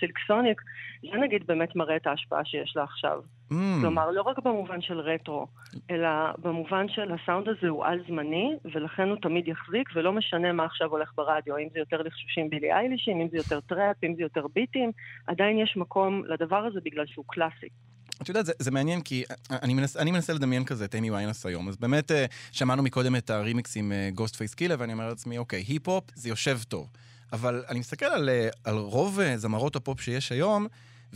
[0.00, 0.62] סילק uh, סוניק,
[1.02, 3.20] זה נגיד באמת מראה את ההשפעה שיש לה עכשיו.
[3.52, 5.46] Mm, כלומר, לא רק במובן של רטרו,
[5.90, 10.90] אלא במובן של הסאונד הזה הוא על-זמני, ולכן הוא תמיד יחזיק, ולא משנה מה עכשיו
[10.90, 14.46] הולך ברדיו, אם זה יותר לחשושים בילי איילישים, אם זה יותר טראפ, אם זה יותר
[14.54, 14.90] ביטים,
[15.26, 17.68] עדיין יש מקום לדבר הזה בגלל שהוא קלאסי.
[18.22, 21.46] את יודעת, זה, זה מעניין, כי אני מנס, אני מנסה לדמיין כזה את איימי ויינהאוס
[21.46, 21.68] היום.
[21.68, 26.04] אז באמת, אה, שמענו מקודם את הרימיקס עם Ghostface Killah, ואני אומר לעצמי, אוקיי, היפ-הופ
[26.14, 26.88] זה יושב טוב.
[27.32, 30.66] אבל אני מסתכל על, אה, על רוב אה, זמרות הפופ שיש היום,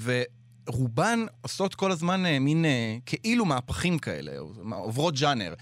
[0.03, 4.33] ורובן עושות כל הזמן אה, מין אה, כאילו מהפכים כאלה,
[4.71, 5.55] עוברות ג'אנר.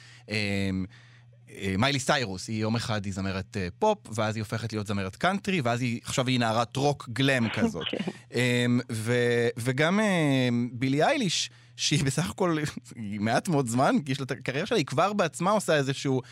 [1.57, 4.87] אה, אה, מיילי סיירוס, היא יום אחד היא זמרת אה, פופ, ואז היא הופכת להיות
[4.87, 7.87] זמרת קאנטרי, ואז היא, עכשיו היא נערת רוק גלאם כזאת.
[8.35, 12.59] אמ, ו- וגם אמ, בילי אייליש, שהיא בסך הכל
[12.97, 16.23] היא מעט מאוד זמן, כי יש לה את הקריירה שלה, היא כבר בעצמה עושה איזשהו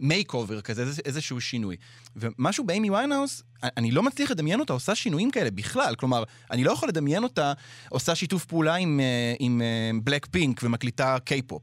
[0.00, 1.76] makeover כזה, איזשהו שינוי.
[2.16, 5.94] ומשהו באיימי ויינהאוס, אני לא מצליח לדמיין אותה עושה שינויים כאלה בכלל.
[5.94, 7.52] כלומר, אני לא יכול לדמיין אותה
[7.88, 9.62] עושה שיתוף פעולה אה, עם
[10.04, 11.62] Blackpink ומקליטה קיי-פופ.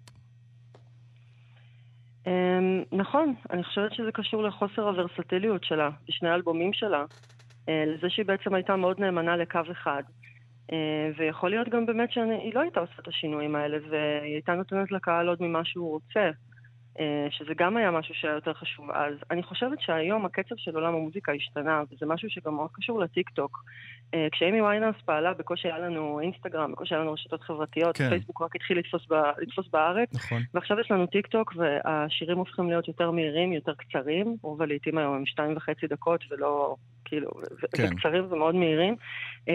[2.28, 7.06] אמ, נכון, אני חושבת שזה קשור לחוסר הוורסטיליות שלה, בשני האלבומים שלה,
[7.70, 10.04] אה, לזה שהיא בעצם הייתה מאוד נאמנה לקו אחד.
[10.72, 14.92] אה, ויכול להיות גם באמת שהיא לא הייתה עושה את השינויים האלה, והיא הייתה נותנת
[14.92, 16.30] לקהל עוד ממה שהוא רוצה.
[17.00, 19.14] אה, שזה גם היה משהו שהיה יותר חשוב אז.
[19.32, 23.64] אני חושבת שהיום הקצב של עולם המוזיקה השתנה, וזה משהו שגם מאוד קשור לטיק טוק.
[24.14, 28.10] אה, כשאיימי ויינהאוס פעלה, בקושי היה לנו אינסטגרם, בקושי היה לנו רשתות חברתיות, כן.
[28.10, 30.42] פייסבוק רק התחיל לתפוס, ב, לתפוס בארץ, נכון.
[30.54, 35.16] ועכשיו יש לנו טיק טוק, והשירים הופכים להיות יותר מהירים, יותר קצרים, רוב הלהיטים היום
[35.16, 36.76] הם שתיים וחצי דקות, ולא,
[37.06, 37.30] כאילו,
[37.76, 37.90] כן.
[37.94, 38.96] וקצרים ומאוד מהירים,
[39.48, 39.54] אמ,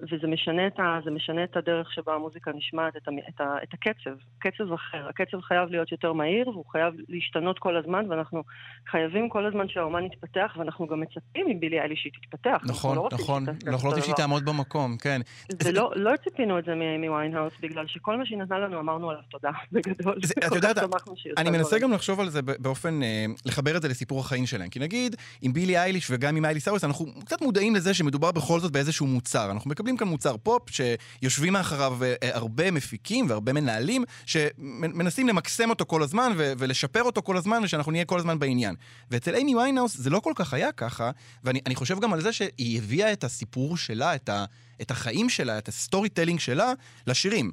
[0.00, 3.56] וזה משנה את, ה, זה משנה את הדרך שבה המוזיקה נשמעת, את, המ- את, ה,
[3.62, 5.08] את הקצב, קצב אחר.
[5.08, 8.42] הקצב חייב להיות יותר מהיר, והוא חייב להשתנות כל הזמן, ואנחנו
[8.90, 12.50] חייבים כל הזמן שהאומן יתפתח, ואנחנו גם מצפים מבילי אייליש שהיא תתפתח.
[12.62, 13.44] אנחנו נכון, לא נכון.
[13.66, 14.14] אנחנו לא רוצים שהיא.
[14.14, 15.20] תעמוד במקום, כן.
[15.64, 19.22] ולא לא ציפינו את זה מאיימי ויינהאוס, בגלל שכל מה שהיא נתנה לנו אמרנו עליו
[19.30, 20.14] תודה, בגדול.
[20.24, 20.76] זה- את יודעת,
[21.38, 21.78] אני מנסה.
[21.78, 24.68] גם לחשוב על זה באופן, אה, לחבר את זה לסיפור החיים שלהם.
[24.68, 28.60] כי נגיד, עם בילי אייליש וגם עם איילי סאוורס, אנחנו קצת מודעים לזה שמדובר בכל
[28.60, 29.50] זאת באיזשהו מוצר.
[29.50, 35.86] אנחנו מקבלים כאן מוצר פופ, שיושבים מאחוריו אה, הרבה מפיקים והרבה מנהלים, שמנסים למקסם אותו
[35.86, 38.74] כל הזמן ו- ולשפר אותו כל הזמן, ושאנחנו נהיה כל הזמן בעניין.
[39.10, 41.10] ואצל איימי ויינהאוס זה לא כל כך היה ככה,
[41.44, 44.44] ואני אני חושב גם על זה שהיא הביאה את הסיפור שלה, את, ה,
[44.80, 46.72] את החיים שלה, את ה storytelling שלה,
[47.06, 47.50] לשירים.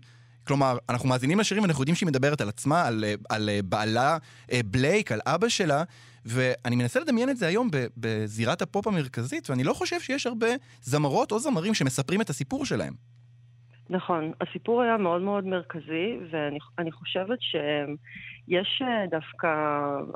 [0.47, 4.17] כלומר, אנחנו מאזינים לשירים ואנחנו יודעים שהיא מדברת על עצמה, על, אה, על אה, בעלה
[4.51, 5.83] אה, בלייק, על אבא שלה,
[6.25, 10.47] ואני מנסה לדמיין את זה היום בזירת הפופ המרכזית, ואני לא חושב שיש הרבה
[10.81, 12.93] זמרות או זמרים שמספרים את הסיפור שלהם.
[13.89, 19.47] נכון, הסיפור היה מאוד מאוד מרכזי, ואני אני חושבת שיש דווקא,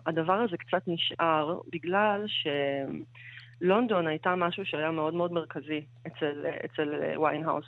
[0.06, 2.26] הדבר הזה קצת נשאר, בגלל
[3.62, 6.90] שלונדון הייתה משהו שהיה מאוד מאוד מרכזי אצל, אצל
[7.24, 7.66] ויינהאוס,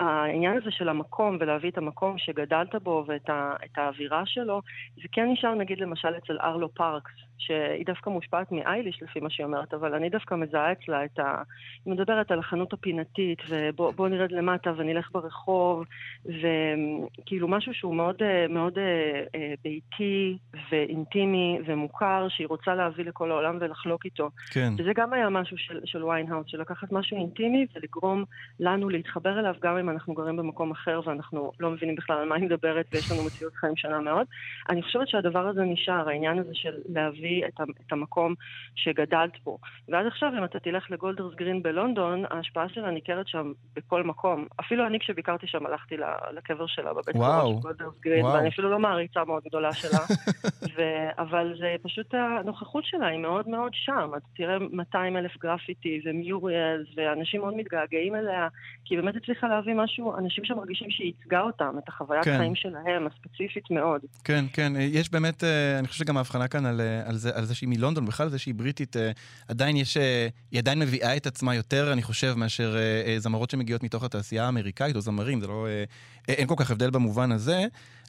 [0.00, 4.62] והעניין הזה של המקום, ולהביא את המקום שגדלת בו ואת ה, האווירה שלו,
[4.96, 9.46] זה כן נשאר נגיד למשל אצל ארלו פארקס, שהיא דווקא מושפעת מאייליש לפי מה שהיא
[9.46, 11.42] אומרת, אבל אני דווקא מזהה אצלה את ה...
[11.84, 15.84] היא מדברת על החנות הפינתית, ובוא נרד למטה ונלך ברחוב,
[16.26, 20.38] וכאילו משהו שהוא מאוד, אה, מאוד אה, אה, ביתי
[20.70, 24.30] ואינטימי ומוכר, שהיא רוצה להביא לכל העולם ולחלוק איתו.
[24.50, 24.72] כן.
[24.78, 28.24] וזה גם היה משהו של, של ויינהאוס, של לקחת משהו אינטימי ולגרום
[28.60, 32.34] לנו להתחבר אליו, גם אם אנחנו גרים במקום אחר ואנחנו לא מבינים בכלל על מה
[32.34, 34.26] היא מדברת ויש לנו מציאות חיים שונה מאוד.
[34.68, 38.34] אני חושבת שהדבר הזה נשאר, העניין הזה של להביא את, ה- את המקום
[38.74, 39.58] שגדלת בו.
[39.88, 44.46] ועד עכשיו, אם אתה תלך לגולדרס גרין בלונדון, ההשפעה שלה ניכרת שם בכל מקום.
[44.60, 45.94] אפילו אני כשביקרתי שם הלכתי
[46.32, 47.16] לקבר שלה בבית.
[47.16, 48.34] קברות של גולדרס גרין, וואו.
[48.34, 49.98] ואני אפילו לא מעריצה מאוד גדולה שלה.
[50.76, 50.82] ו...
[51.18, 54.10] אבל זה פשוט הנוכחות שלה היא מאוד מאוד שם.
[54.16, 58.48] אתה תראה 200 אלף גרפיטי ו murals, ואנשים מאוד מתגעגעים אליה,
[58.84, 62.38] כי היא באמת הצליחה להביא משהו, אנשים שמרגישים שהיא ייצגה אותם, את החוויית כן.
[62.38, 64.00] חיים שלהם, הספציפית מאוד.
[64.24, 67.44] כן, כן, יש באמת, אה, אני חושב שגם ההבחנה כאן על, אה, על, זה, על
[67.44, 69.10] זה שהיא מלונדון, בכלל זה שהיא בריטית, אה,
[69.48, 73.50] עדיין יש, אה, היא עדיין מביאה את עצמה יותר, אני חושב, מאשר אה, אה, זמרות
[73.50, 75.84] שמגיעות מתוך התעשייה האמריקאית, או זמרים, זה לא, אה,
[76.28, 77.66] אה, אין כל כך הבדל במובן הזה,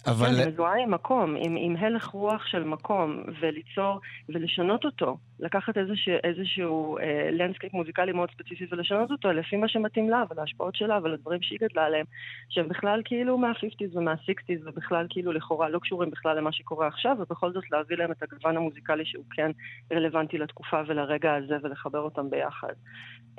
[0.08, 0.28] אבל...
[0.28, 5.18] כן, היא מזוהה עם מקום, עם, עם הלך רוח של מקום, וליצור ולשנות אותו.
[5.40, 10.76] לקחת איזשהו, איזשהו אה, landscape מוזיקלי מאוד ספציפי ולשנות אותו לפי מה שמתאים לה ולהשפעות
[10.76, 12.06] שלה ולדברים שהיא גדלה עליהם,
[12.50, 17.54] שהם בכלל כאילו מה-50's ומה-60's ובכלל כאילו לכאורה לא קשורים בכלל למה שקורה עכשיו, ובכל
[17.54, 19.52] זאת להביא להם את הגוון המוזיקלי שהוא כן
[19.94, 22.74] רלוונטי לתקופה ולרגע הזה ולחבר אותם ביחד.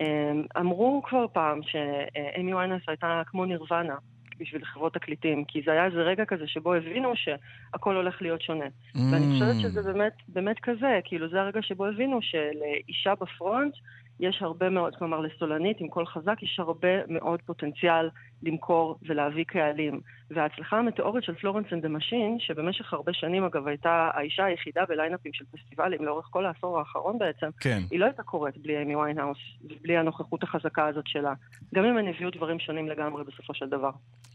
[0.00, 3.94] אה, אמרו כבר פעם שאמי ויינס הייתה כמו נירוונה.
[4.40, 8.64] בשביל חברות תקליטים, כי זה היה איזה רגע כזה שבו הבינו שהכל הולך להיות שונה.
[8.64, 8.98] Mm.
[9.12, 13.74] ואני חושבת שזה באמת, באמת כזה, כאילו זה הרגע שבו הבינו שלאישה בפרונט
[14.20, 18.10] יש הרבה מאוד, כלומר לסולנית עם קול חזק יש הרבה מאוד פוטנציאל
[18.42, 20.00] למכור ולהביא קהלים.
[20.30, 25.32] וההצלחה המטאורית של Florence and the Machine, שבמשך הרבה שנים אגב הייתה האישה היחידה בליינאפים
[25.32, 27.82] של פסטיבלים לאורך כל העשור האחרון בעצם, כן.
[27.90, 31.32] היא לא הייתה קורית בלי איימי ויינהאוס ובלי הנוכחות החזקה הזאת שלה.
[31.74, 33.90] גם אם הן הביאו דברים שונים לגמרי בסופו של דבר.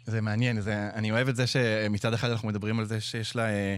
[0.06, 3.46] זה מעניין, זה, אני אוהב את זה שמצד אחד אנחנו מדברים על זה שיש לה
[3.46, 3.76] אה,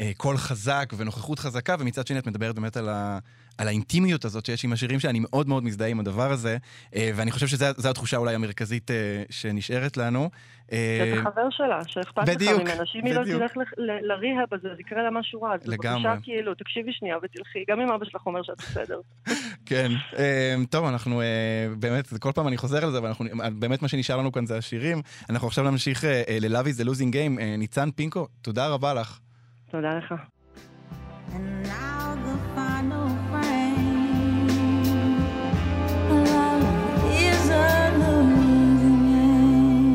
[0.00, 3.18] אה, קול חזק ונוכחות חזקה, ומצד שני את מדברת באמת על, ה,
[3.60, 6.56] על האינטימיות הזאת שיש עם השירים שלה, אני מאוד מאוד מזדהה עם הדבר הזה,
[6.96, 10.30] אה, ואני חושב שזו התחושה אולי המרכזית אה, שנשארת לנו.
[10.72, 13.24] אה, שאתה חבר שלה, שאכפת לך ממנה, שאם היא לא.
[13.24, 15.54] תלך לריהאב הזה, אז יקרה לה משהו רע.
[15.54, 16.02] אז לגמרי.
[16.04, 19.00] בבקשה, כאילו, תקשיבי שנייה ותלכי, גם אם אבא שלך אומר שאת בסדר.
[19.66, 19.88] כן,
[20.70, 21.22] טוב, אנחנו
[21.78, 23.24] באמת, זה כל פעם אני חוזר על זה, ואנחנו,
[23.58, 25.02] באמת מה שנשאר לנו כאן זה השירים.
[25.30, 26.04] אנחנו עכשיו נמשיך
[26.40, 27.42] ל-Love is the losing game.
[27.58, 29.18] ניצן פינקו, תודה רבה לך.
[29.70, 30.14] תודה לך.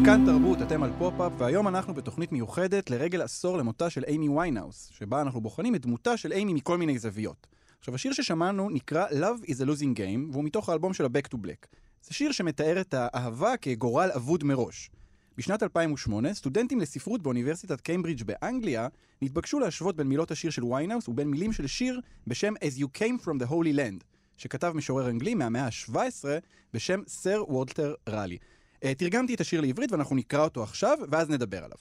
[0.06, 4.92] כאן תרבות, אתם על פופ-אפ, והיום אנחנו בתוכנית מיוחדת לרגל עשור למותה של איימי ויינהאוס,
[4.94, 7.48] שבה אנחנו בוחנים את דמותה של איימי מכל מיני זוויות.
[7.80, 11.38] עכשיו, השיר ששמענו נקרא Love is a losing game, והוא מתוך האלבום שלה Back to
[11.38, 11.68] Black.
[12.04, 14.90] זה שיר שמתאר את האהבה כגורל אבוד מראש.
[15.38, 18.88] בשנת 2008, סטודנטים לספרות באוניברסיטת קיימברידג' באנגליה
[19.22, 23.26] נתבקשו להשוות בין מילות השיר של ויינהאוס ובין מילים של שיר בשם As You Came
[23.26, 24.04] From the Holy Land,
[24.38, 26.26] שכתב משורר אנגלי מהמאה ה-17
[26.74, 28.38] בשם סר וולטר ראלי.
[28.76, 31.78] אה, תרגמתי את השיר לעברית ואנחנו נקרא אותו עכשיו, ואז נדבר עליו.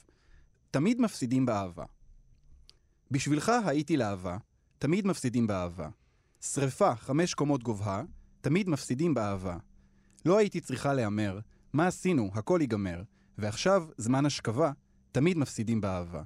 [0.70, 1.84] תמיד מפסידים באהבה.
[3.10, 4.36] בשבילך הייתי לאהבה,
[4.78, 5.88] תמיד מפסידים באהבה.
[6.40, 8.02] שרפה חמש קומות גובהה,
[8.40, 9.56] תמיד מפסידים באהבה.
[10.26, 11.38] לא הייתי צריכה להמר,
[11.72, 13.02] מה עשינו, הכל ייגמר.
[13.38, 14.72] ועכשיו, זמן השכבה,
[15.12, 16.22] תמיד מפסידים באהבה.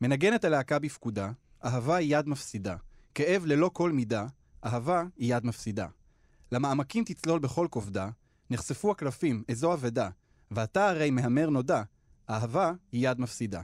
[0.00, 1.30] מנגנת הלהקה בפקודה,
[1.64, 2.76] אהבה היא יד מפסידה.
[3.14, 4.26] כאב ללא כל מידה,
[4.64, 5.86] אהבה היא יד מפסידה.
[6.52, 8.10] למעמקים תצלול בכל כובדה,
[8.54, 10.08] נחשפו הקלפים, איזו אבדה,
[10.50, 11.82] ואתה הרי מהמר נודע,
[12.30, 13.62] אהבה היא יד מפסידה.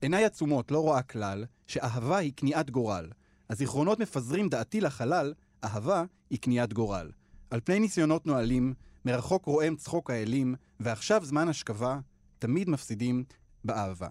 [0.00, 3.10] עיניי עצומות לא רואה כלל, שאהבה היא כניעת גורל.
[3.50, 7.10] הזיכרונות מפזרים דעתי לחלל, אהבה היא כניעת גורל.
[7.50, 11.98] על פני ניסיונות נואלים, מרחוק רועם צחוק האלים, ועכשיו זמן השכבה,
[12.38, 13.24] תמיד מפסידים
[13.64, 14.08] באהבה.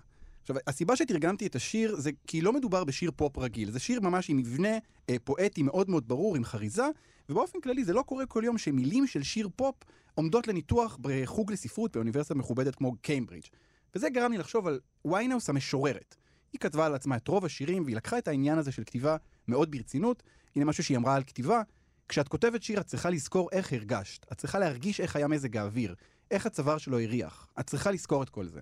[0.50, 4.30] עכשיו, הסיבה שתרגמתי את השיר זה כי לא מדובר בשיר פופ רגיל, זה שיר ממש
[4.30, 4.78] עם מבנה
[5.10, 6.86] אה, פואטי מאוד מאוד ברור, עם חריזה,
[7.30, 9.76] ובאופן כללי זה לא קורה כל יום שמילים של שיר פופ
[10.16, 13.48] עומדות לניתוח בחוג לספרות באוניברסיטה מכובדת כמו קיימברידג'.
[13.96, 16.16] וזה גרם לי לחשוב על ויינהאוס המשוררת.
[16.54, 19.72] היא כתבה על עצמה את רוב השירים, והיא לקחה את העניין הזה של כתיבה מאוד
[19.72, 20.24] ברצינות.
[20.56, 21.62] הנה משהו שהיא אמרה על כתיבה,
[22.10, 25.96] כשאת כותבת שיר את צריכה לזכור איך הרגשת, את צריכה להרגיש איך היה מזג האוויר,
[26.32, 28.62] איך הצוואר שלו הריח, את צריכה לזכור את כל זה.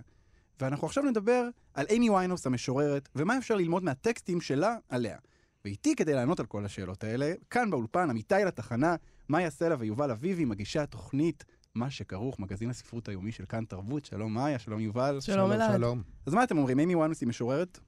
[0.59, 5.17] ואנחנו עכשיו נדבר על איימי ויינהאוס המשוררת, ומה אפשר ללמוד מהטקסטים שלה עליה.
[5.65, 8.95] ואיתי כדי לענות על כל השאלות האלה, כאן באולפן, עמיתי לתחנה,
[9.29, 14.05] מאיה סלע ויובל אביבי, מגישי התוכנית מה שכרוך, מגזין הספרות היומי של כאן תרבות.
[14.05, 15.17] שלום מאיה, שלום יובל.
[15.21, 15.75] שלום, אלעד.
[15.75, 16.01] שלום.
[16.25, 17.79] אז מה אתם אומרים, איימי ויינהאוס היא משוררת?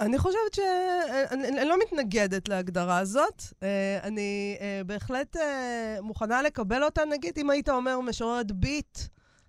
[0.00, 0.58] אני חושבת ש...
[1.30, 3.42] אני, אני לא מתנגדת להגדרה הזאת.
[3.62, 8.98] אה, אני אה, בהחלט אה, מוכנה לקבל אותה, נגיד, אם היית אומר משוררת ביט,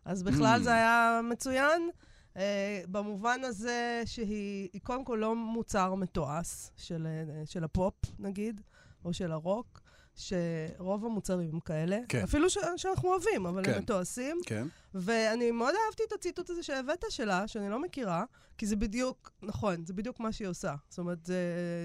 [0.05, 0.63] אז בכלל Mm.
[0.63, 1.89] זה היה מצוין.
[2.38, 8.62] אה, במובן הזה שהיא היא קודם כל לא מוצר מתועש של, אה, של הפופ, נגיד,
[9.06, 9.82] או של הרוק,
[10.15, 12.00] שרוב המוצרים הם כאלה.
[12.10, 12.24] כן.
[12.24, 13.74] אפילו ש, שאנחנו אוהבים, אבל כן.
[13.74, 14.38] הם מתועשים.
[14.46, 14.67] כן.
[14.93, 18.24] ואני מאוד אהבתי את הציטוט הזה שהבאת שלה, שאני לא מכירה,
[18.58, 20.76] כי זה בדיוק, נכון, זה בדיוק מה שהיא עושה.
[20.89, 21.38] זאת אומרת, זה,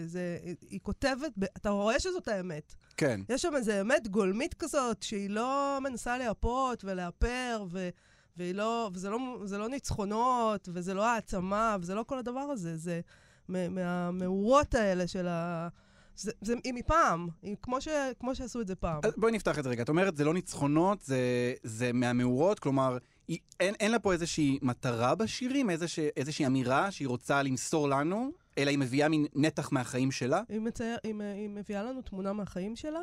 [0.07, 0.39] זה,
[0.71, 2.75] היא, כותבת, אתה רואה שזאת האמת.
[2.97, 3.21] כן.
[3.29, 7.89] יש שם איזו אמת גולמית כזאת, שהיא לא מנסה להפות ולאפר, ו,
[8.39, 12.77] והיא לא, וזה לא, זה לא ניצחונות, וזה לא העצמה, וזה לא כל הדבר הזה.
[12.77, 13.01] זה
[13.49, 15.69] מה- מהמאורות האלה של ה...
[16.17, 17.89] זה, זה, היא מפעם, היא כמו, ש,
[18.21, 19.01] כמו שעשו את זה פעם.
[19.17, 19.83] בואי נפתח את זה רגע.
[19.83, 21.19] את אומרת, זה לא ניצחונות, זה,
[21.63, 22.99] זה מהמאורות, כלומר,
[23.29, 28.31] היא, אין, אין לה פה איזושהי מטרה בשירים, איזוש, איזושהי אמירה שהיא רוצה למסור לנו,
[28.59, 30.43] אלא היא מביאה מין נתח מהחיים שלה?
[30.49, 33.01] היא, מצייר, היא, היא מביאה לנו תמונה מהחיים שלה.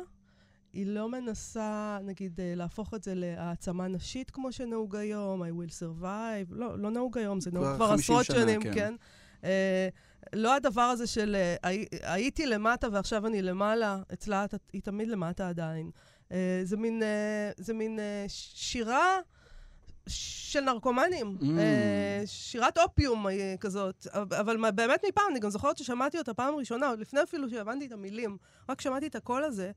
[0.76, 5.70] היא לא מנסה, נגיד, אה, להפוך את זה להעצמה נשית כמו שנהוג היום, I will
[5.82, 6.48] survive.
[6.50, 8.72] לא, לא נהוג היום, זה נהוג כבר כבר 50 עשרות שנה, שנים, כן.
[8.74, 8.94] כן.
[9.44, 9.88] אה,
[10.32, 15.48] לא הדבר הזה של אה, הי- הייתי למטה ועכשיו אני למעלה, אצלה היא תמיד למטה
[15.48, 15.90] עדיין.
[16.32, 19.18] אה, זה מין, אה, זה מין אה, שירה
[20.08, 21.44] של נרקומנים, Mm.
[21.58, 26.88] אה, שירת אופיום אה, כזאת, אבל באמת מפעם, אני גם זוכרת ששמעתי אותה פעם ראשונה,
[26.88, 28.36] עוד לפני אפילו שהבנתי את המילים,
[28.68, 29.70] רק שמעתי את הקול הזה.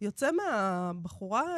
[0.00, 1.54] יוצא מהבחורה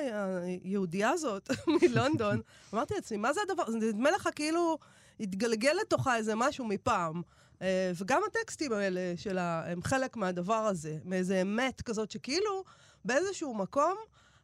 [0.65, 1.51] היהודייה הזאת
[1.83, 2.41] מלונדון,
[2.75, 3.71] אמרתי לעצמי, מה זה הדבר?
[3.71, 4.79] זה נדמה לך כאילו
[5.21, 7.23] התגלגל לתוכה איזה משהו מפעם.
[7.63, 12.65] אה, וגם הטקסטים האלה שלה הם חלק מהדבר הזה, מאיזה אמת כזאת שכאילו
[13.05, 13.97] באיזשהו מקום,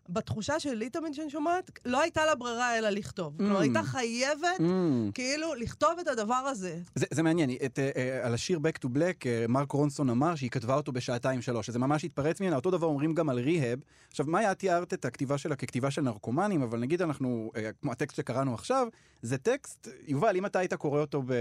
[0.09, 3.37] בתחושה שלי תמיד שאני שומעת, לא הייתה לה ברירה אלא לכתוב.
[3.37, 5.13] כלומר, הייתה חייבת Mm.
[5.15, 6.79] כאילו לכתוב את הדבר הזה.
[6.95, 10.35] זה, זה מעניין, את, אה, אה, על השיר Back to Black, אה, מרק רונסון אמר
[10.35, 13.39] שהיא כתבה אותו בשעתיים שלוש, אז זה ממש התפרץ ממנה, אותו דבר אומרים גם על
[13.39, 13.79] ריהב.
[14.11, 17.93] עכשיו, מאיה, את תיארת את הכתיבה שלה ככתיבה של נרקומנים, אבל נגיד אנחנו, אה, כמו
[17.93, 18.89] הטקסט שקראנו עכשיו,
[19.23, 21.33] זה טקסט, יובל, אם אתה היית קורא אותו ב,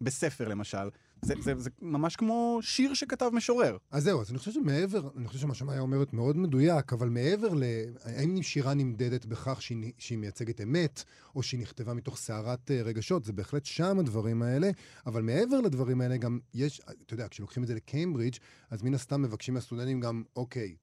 [0.00, 0.88] בספר למשל,
[1.24, 3.76] זה, זה, זה ממש כמו שיר שכתב משורר.
[3.90, 7.54] אז זהו, אז אני חושב שמעבר, אני חושב שמה שמאיה אומרת מאוד מדויק, אבל מעבר
[7.54, 7.62] ל...
[8.04, 11.04] האם שירה נמדדת בכך שהיא, שהיא מייצגת אמת,
[11.36, 14.70] או שהיא נכתבה מתוך סערת אה, רגשות, זה בהחלט שם הדברים האלה,
[15.06, 18.36] אבל מעבר לדברים האלה גם יש, אתה יודע, כשלוקחים את זה לקיימברידג',
[18.70, 20.74] אז מן הסתם מבקשים מהסטודנטים גם, אוקיי,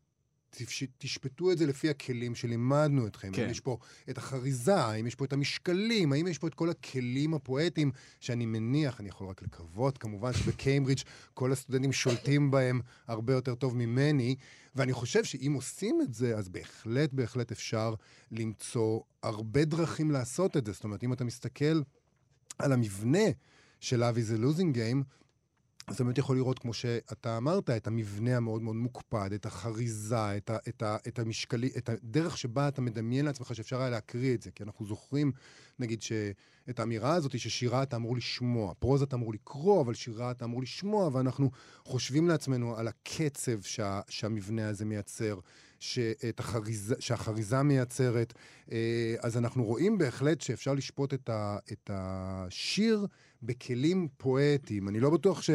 [0.97, 3.31] תשפטו את זה לפי הכלים שלימדנו אתכם.
[3.31, 3.41] כן.
[3.41, 3.77] האם יש פה
[4.09, 8.45] את החריזה, האם יש פה את המשקלים, האם יש פה את כל הכלים הפואטיים, שאני
[8.45, 11.01] מניח, אני יכול רק לקוות, כמובן שבקיימברידג'
[11.33, 14.35] כל הסטודנטים שולטים בהם הרבה יותר טוב ממני,
[14.75, 17.93] ואני חושב שאם עושים את זה, אז בהחלט, בהחלט אפשר
[18.31, 20.71] למצוא הרבה דרכים לעשות את זה.
[20.71, 21.81] זאת אומרת, אם אתה מסתכל
[22.59, 23.25] על המבנה
[23.79, 25.03] של is a losing game,
[25.89, 30.49] אז באמת יכול לראות, כמו שאתה אמרת, את המבנה המאוד מאוד מוקפד, את החריזה, את,
[30.49, 34.41] ה, את, ה, את המשקלי, את הדרך שבה אתה מדמיין לעצמך שאפשר היה להקריא את
[34.41, 34.51] זה.
[34.51, 35.31] כי אנחנו זוכרים,
[35.79, 40.45] נגיד, שאת האמירה הזאת ששירה אתה אמור לשמוע, פרוזה אתה אמור לקרוא, אבל שירה אתה
[40.45, 41.51] אמור לשמוע, ואנחנו
[41.83, 45.39] חושבים לעצמנו על הקצב שה, שהמבנה הזה מייצר.
[45.79, 48.33] שאת החריזה, שהחריזה מייצרת,
[48.71, 53.07] אה, אז אנחנו רואים בהחלט שאפשר לשפוט את, ה, את השיר
[53.43, 54.87] בכלים פואטיים.
[54.89, 55.49] אני לא בטוח ש,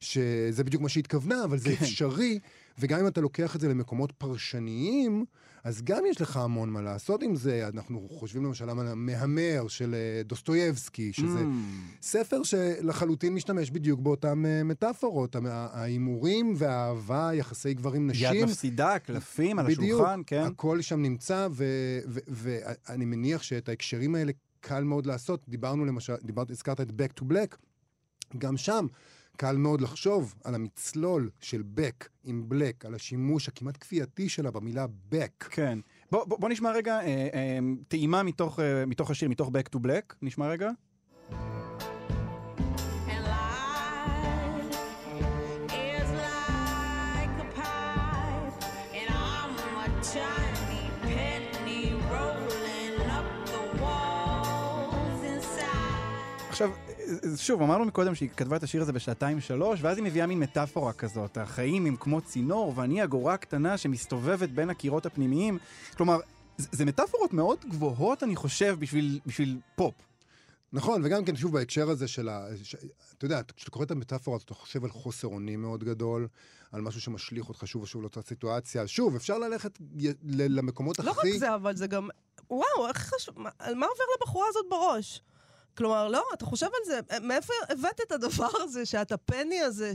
[0.00, 2.38] שזה בדיוק מה שהתכוונה, אבל זה אפשרי,
[2.78, 5.24] וגם אם אתה לוקח את זה למקומות פרשניים,
[5.64, 7.68] אז גם יש לך המון מה לעשות עם זה.
[7.74, 12.02] אנחנו חושבים למשל על המהמר של אה, דוסטויבסקי, שזה Mm.
[12.02, 15.36] ספר שלחלוטין משתמש בדיוק באותן אה, מטאפורות.
[15.46, 18.34] ההימורים והאהבה, יחסי גברים-נשים.
[18.34, 20.42] יד מפסידה, קלפים על בדיוק, השולחן, כן.
[20.42, 21.48] הכל שם נמצא,
[22.28, 25.48] ואני מניח שאת ההקשרים האלה קל מאוד לעשות.
[25.48, 27.56] דיברנו למשל, דיברת, הזכרת את Back to Black,
[28.38, 28.86] גם שם
[29.36, 34.86] קל מאוד לחשוב על המצלול של Back עם Black, על השימוש הכמעט כפייתי שלה במילה
[35.12, 35.44] Back.
[35.50, 35.78] כן.
[36.10, 37.58] בוא, בוא, בוא נשמע רגע אה, אה,
[37.88, 40.14] טעימה מתוך, אה, מתוך השיר, מתוך Back to Black.
[40.22, 40.70] נשמע רגע.
[57.36, 60.92] שוב, אמרנו מקודם שהיא כתבה את השיר הזה בשעתיים שלוש, ואז היא מביאה מין מטאפורה
[60.92, 61.38] כזאת.
[61.38, 65.58] החיים הם כמו צינור, ואני אגורה קטנה שמסתובבת בין הקירות הפנימיים.
[65.96, 66.18] כלומר,
[66.58, 69.94] זה, זה מטאפורות מאוד גבוהות, אני חושב, בשביל, בשביל פופ.
[70.72, 72.46] נכון, וגם כן, שוב, בהקשר הזה של ה...
[72.62, 72.76] ש...
[73.18, 76.28] אתה יודע, כשאתה קורא את המטאפורה הזאת, אתה חושב על חוסר אונים מאוד גדול,
[76.72, 78.86] על משהו שמשליך אותך שוב ושוב לאותה סיטואציה.
[78.86, 80.08] שוב, אפשר ללכת י...
[80.08, 81.32] ל- למקומות לא הכי...
[81.32, 82.08] רק זה, אבל זה גם...
[82.50, 83.40] וואו, איך חשוב...
[83.40, 85.20] מה- על מה עובר לבחורה הזאת בראש?
[85.80, 89.92] כלומר, לא, אתה חושב על זה, מאיפה הבאת את הדבר הזה, שאת הפני הזה,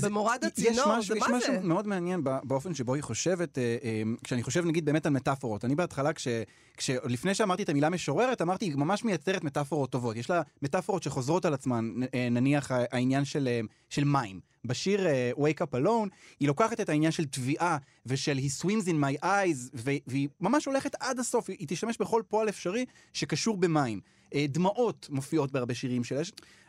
[0.00, 1.60] שבמורד הצינור, יש משהו, זה יש מה משהו זה?
[1.60, 5.64] מאוד מעניין באופן שבו היא חושבת, אה, אה, כשאני חושב נגיד באמת על מטאפורות.
[5.64, 6.28] אני בהתחלה, כש,
[6.76, 10.16] כש, לפני שאמרתי את המילה משוררת, אמרתי, היא ממש מייצרת מטאפורות טובות.
[10.16, 14.40] יש לה מטאפורות שחוזרות על עצמן, אה, נניח העניין של, של מים.
[14.64, 16.08] בשיר Wake Up Alone,
[16.40, 17.76] היא לוקחת את העניין של תביעה
[18.06, 19.70] ושל He swims in my eyes,
[20.06, 24.00] והיא ממש הולכת עד הסוף, היא, תשתמש בכל פועל אפשרי שקשור במים.
[24.36, 26.22] דמעות מופיעות בהרבה שירים שלה.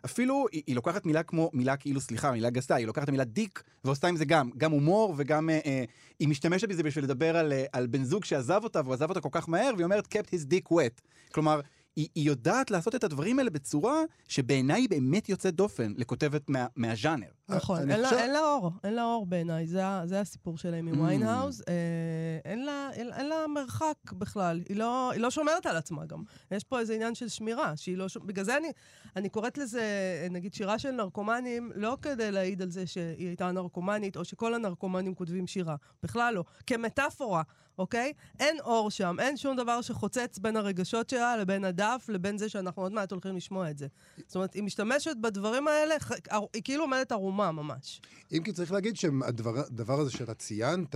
[0.05, 3.35] אפילו היא, היא לוקחת מילה כמו, מילה כאילו, סליחה, מילה גסה, היא לוקחת את המילה
[3.35, 5.83] דיק ועושה עם זה גם, גם הומור וגם אה, אה,
[6.19, 9.21] היא משתמשת בזה בשביל לדבר על, אה, על בן זוג שעזב אותה והוא עזב אותה
[9.21, 11.01] כל כך מהר והיא אומרת kept his dick wet.
[11.33, 11.61] כלומר,
[11.95, 16.67] היא, היא יודעת לעשות את הדברים האלה בצורה שבעיניי היא באמת יוצאת דופן לכותבת מה,
[16.75, 17.27] מהז'אנר.
[17.49, 20.87] נכון, אין לה- חושב- אין לה אור, אין לה אור בעיניי, זה זה הסיפור שלהם
[20.87, 21.03] עם Mm.
[21.03, 21.63] ויינהאוז.
[21.67, 21.73] אה,
[22.51, 26.23] אין לה- אין אין לה מרחק בכלל, היא לא היא לא שומרת על עצמה גם.
[26.51, 28.07] יש פה איזה עניין של שמירה, שהיא לא...
[28.07, 28.71] ש- בגלל זה אני-
[29.15, 29.83] אני קוראת לזה,
[30.31, 35.15] נגיד, שירה של נרקומנים, לא כדי להעיד על זה שהיא הייתה נרקומנית, או שכל הנרקומנים
[35.15, 35.75] כותבים שירה.
[36.03, 36.43] בכלל לא.
[36.67, 37.41] כמטאפורה,
[37.77, 38.13] אוקיי?
[38.39, 42.81] אין אור שם, אין שום דבר שחוצץ בין הרגשות שלה לבין הדף, לבין זה שאנחנו
[42.81, 43.87] עוד מעט הולכים לשמוע את זה.
[44.27, 45.95] זאת אומרת, היא משתמשת בדברים האלה,
[46.53, 48.01] היא כאילו עומדת ערומה ממש.
[48.31, 50.95] אם כי צריך להגיד שהדבר הזה שאתה ציינת,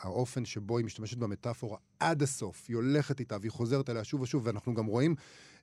[0.00, 4.46] האופן שבו היא משתמשת במטאפורה עד הסוף, היא הולכת איתה והיא חוזרת אליה שוב ושוב,
[4.46, 5.14] ואנחנו גם רואים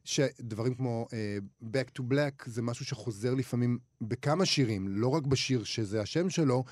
[0.04, 5.64] שדברים כמו uh, Back to Black זה משהו שחוזר לפעמים בכמה שירים, לא רק בשיר
[5.64, 6.64] שזה השם שלו.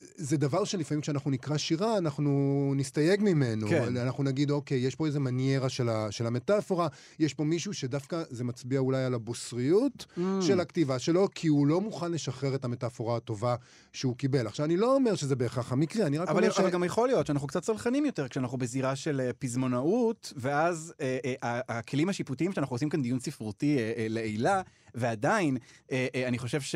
[0.00, 3.68] זה דבר שלפעמים כשאנחנו נקרא שירה, אנחנו נסתייג ממנו.
[3.68, 3.96] כן.
[3.96, 6.88] אנחנו נגיד, אוקיי, יש פה איזה מניירה של, ה, של המטאפורה,
[7.18, 10.20] יש פה מישהו שדווקא זה מצביע אולי על הבוסריות Mm.
[10.40, 13.54] של הכתיבה שלו, כי הוא לא מוכן לשחרר את המטאפורה הטובה
[13.92, 14.46] שהוא קיבל.
[14.46, 16.60] עכשיו, אני לא אומר שזה בהכרח המקרה, אני רק אבל, אומר ש...
[16.60, 21.18] אבל גם יכול להיות שאנחנו קצת סלחנים יותר כשאנחנו בזירה של אה, פזמונאות, ואז אה,
[21.26, 24.62] אה, הכלים השיפוטיים שאנחנו עושים כאן דיון ספרותי אה, אה, לעילה,
[24.94, 25.56] ועדיין,
[25.92, 26.74] אה, אה, אני חושב, ש...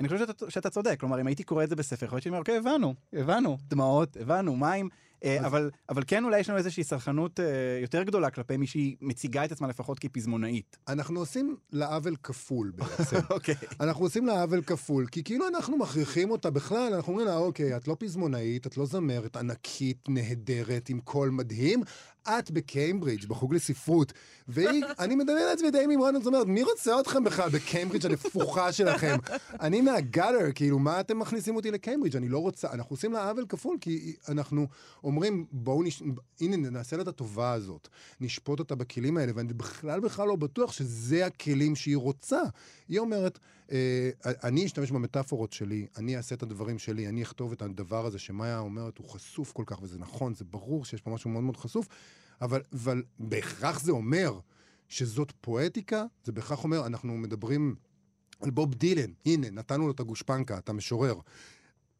[0.00, 1.00] אני חושב שאתה, שאתה צודק.
[1.00, 4.16] כלומר, אם הייתי קורא את זה בספר, יכול להיות שאני אומר, אוקיי, הבנו, הבנו, דמעות,
[4.20, 4.88] הבנו, מים.
[5.24, 8.96] אה, אבל, אבל כן אולי יש לנו איזושהי סלחנות אה, יותר גדולה כלפי מי שהיא
[9.00, 10.76] מציגה את עצמה לפחות כפזמונאית.
[10.88, 13.16] אנחנו עושים לה עוול כפול בעצם.
[13.30, 13.54] אוקיי.
[13.80, 17.76] אנחנו עושים לה עוול כפול, כי כאילו אנחנו מכריחים אותה בכלל, אנחנו אומרים לה, אוקיי,
[17.76, 21.82] את לא פזמונאית, את לא זמרת ענקית, נהדרת, עם קול מדהים,
[22.28, 24.12] את בקיימברידג', בחוג לספרות.
[24.48, 29.16] והיא, אני מדמיין לעצמי את אימי רונלדס אומרת, מי רוצה אתכם בכלל בקיימברידג' הנפוחה שלכם?
[29.66, 32.16] אני מהגאדר, כאילו, מה אתם מכניסים אותי לקיימברידג'?
[32.16, 34.66] אני לא רוצה, אנחנו עושים לה עוול כפול, כי אנחנו
[35.04, 36.02] אומרים, בואו, נש...
[36.40, 37.88] הנה, נעשה לה את הטובה הזאת,
[38.20, 42.42] נשפוט אותה בכלים האלה, ואני בכלל בכלל לא בטוח שזה הכלים שהיא רוצה.
[42.88, 43.38] היא אומרת,
[44.44, 48.58] אני אשתמש במטאפורות שלי, אני אעשה את הדברים שלי, אני אכתוב את הדבר הזה שמאיה
[48.58, 51.88] אומרת, הוא חשוף כל כך, וזה נכון, זה ברור שיש פה משהו מאוד מאוד חשוף,
[52.40, 54.38] אבל, אבל בהכרח זה אומר
[54.88, 57.74] שזאת פואטיקה, זה בהכרח אומר, אנחנו מדברים
[58.40, 61.14] על בוב דילן, הנה, נתנו לו את הגושפנקה, אתה משורר.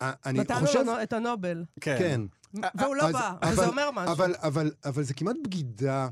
[0.00, 0.82] א- אני נתנו חושב...
[0.86, 1.64] לו את הנובל.
[1.80, 2.20] כן.
[2.54, 4.12] והוא לא אז- בא, אבל- וזה אומר משהו.
[4.12, 6.08] אבל, אבל, אבל זה כמעט בגידה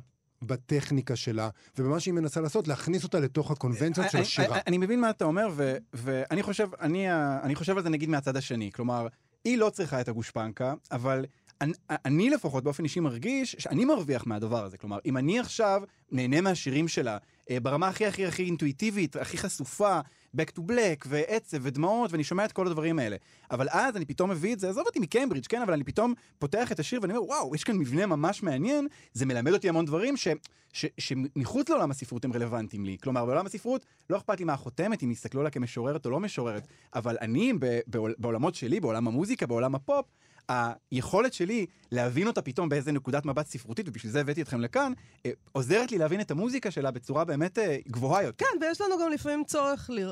[0.47, 4.55] בטכניקה שלה, ובמה שהיא מנסה לעשות, להכניס אותה לתוך הקונבנציות של אני- השירה.
[4.55, 5.49] אני- אני מבין מה אתה אומר,
[5.92, 7.07] ואני חושב, אני
[7.42, 8.70] אני חושב על זה נגיד מהצד השני.
[8.72, 9.07] כלומר,
[9.45, 11.24] היא לא צריכה את הגושפנקה, אבל
[11.61, 14.78] אני, אני לפחות באופן אישי מרגיש שאני מרוויח מהדבר הזה.
[14.78, 15.82] כלומר, אם אני עכשיו
[16.12, 17.18] נהנה מהשירים שלה אה,
[17.62, 20.01] ברמה הכי הכי הכי אינטואיטיבית, הכי חשופה,
[20.36, 23.16] back to black, ועצב, ודמעות, ואני שומע את כל הדברים האלה.
[23.51, 26.72] אבל אז אני פתאום מביא את זה, עזוב אותי מקיימברידג', כן, אבל אני פתאום פותח
[26.72, 30.16] את השיר ואני אומר, וואו, יש כאן מבנה ממש מעניין, זה מלמד אותי המון דברים
[30.16, 30.28] ש,
[30.72, 32.97] ש, שמחוץ לעולם הספרות הם רלוונטיים לי.
[33.03, 36.66] כלומר, בעולם הספרות לא אכפת לי מה החותמת, אם יסתכלו עליה כמשוררת או לא משוררת,
[36.95, 40.07] אבל אני, ב, בעול, בעולמות שלי, בעולם המוזיקה, בעולם הפופ,
[40.49, 44.92] היכולת שלי להבין אותה פתאום באיזה נקודת מבט ספרותית, ובשביל זה הבאתי אתכם לכאן,
[45.26, 48.45] אה, עוזרת לי להבין את המוזיקה שלה בצורה באמת אה, גבוהה יותר.
[48.45, 50.11] כן, ויש לנו גם לפעמים צורך, ל...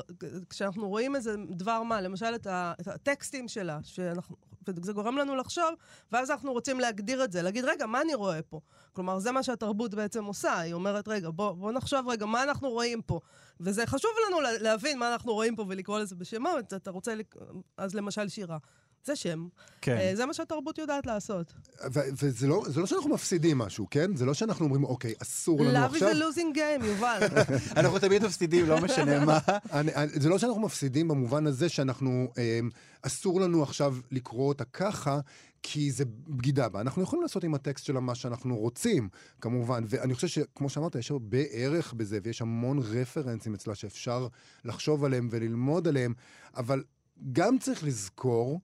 [0.49, 2.73] כשאנחנו רואים איזה דבר מה, למשל את, ה...
[2.81, 4.35] את הטקסטים שלה, שאנחנו...
[4.67, 5.69] וזה גורם לנו לחשוב,
[6.11, 8.59] ואז אנחנו רוצים להגדיר את זה, להגיד, רגע, מה אני רואה פה?
[8.93, 12.69] כלומר, זה מה שהתרבות בעצם עושה, היא אומרת, רגע, בוא, בוא נחשוב רגע, מה אנחנו
[12.69, 13.19] רואים פה?
[13.59, 17.35] וזה חשוב לנו לה- להבין מה אנחנו רואים פה ולקרוא לזה בשמות, אתה רוצה, לק...
[17.77, 18.57] אז למשל שירה.
[19.05, 19.47] זה שם.
[19.81, 19.97] כן.
[19.97, 21.53] אה, זה מה שהתרבות יודעת לעשות.
[21.93, 24.15] ו- וזה לא, זה לא שאנחנו מפסידים משהו, כן?
[24.15, 26.09] זה לא שאנחנו אומרים, אוקיי, אסור לנו Love is עכשיו...
[26.09, 27.19] a losing game, יובל.
[27.77, 29.39] אנחנו תמיד מפסידים, לא משנה מה.
[29.71, 32.59] אני, אני, זה לא שאנחנו מפסידים במובן הזה שאנחנו, אה,
[33.01, 35.19] אסור לנו עכשיו לקרוא אותה ככה,
[35.63, 36.81] כי זה בגידה בה.
[36.81, 39.09] אנחנו יכולים לעשות עם הטקסט שלה מה שאנחנו רוצים,
[39.41, 39.83] כמובן.
[39.87, 44.27] ואני חושב שכמו שאמרת, יש הרבה ערך בזה, ויש המון רפרנסים אצלה שאפשר
[44.65, 46.13] לחשוב עליהם וללמוד עליהם,
[46.57, 46.83] אבל
[47.31, 48.61] גם צריך לזכור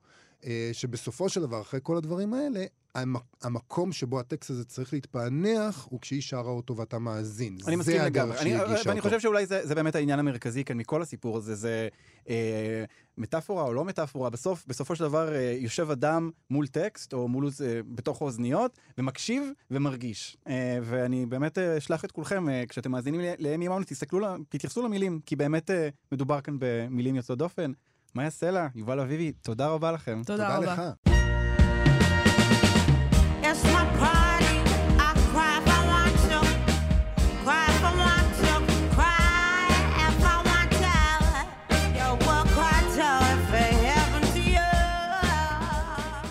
[0.74, 2.64] שבסופו של דבר, אחרי כל הדברים האלה,
[2.96, 7.58] המ- המקום שבו הטקסט הזה צריך להתפענח הוא כשהיא שרה אותו ואתה מאזין.
[7.68, 8.32] אני מסכים זה לגמרי.
[8.32, 9.10] הדרך אני, שהיא הגישה ואני אותו.
[9.10, 11.88] חושב שאולי זה, זה באמת העניין המרכזי כאן מכל הסיפור הזה, זה
[12.30, 12.84] אה,
[13.18, 14.30] מטאפורה או לא מטאפורה.
[14.30, 19.44] בסוף, בסופו של דבר אה, יושב אדם מול טקסט או מול, אה, בתוך האוזניות ומקשיב
[19.72, 20.38] ומרגיש.
[20.48, 25.20] אה, ואני באמת אה, אשלח את כולכם, אה, כשאתם מאזינים לאמי מאוני, תסתכלו, תתייחסו למילים,
[25.26, 27.72] כי באמת אה, מדובר כאן במילים יוצאות דופן.
[28.16, 30.22] מאיה סלע, יובל אביבי, תודה רבה לכם.
[30.26, 30.74] תודה תודה רבה.
[30.74, 30.82] לך.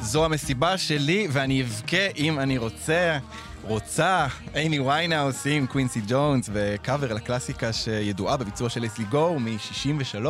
[0.01, 3.19] זו המסיבה שלי, ואני אבכה אם אני רוצה.
[3.63, 10.27] רוצה, איימי ווינהאוס עם קווינסי ג'ונס בקאבר לקלאסיקה שידועה בביצוע של לסלי גור מ-63,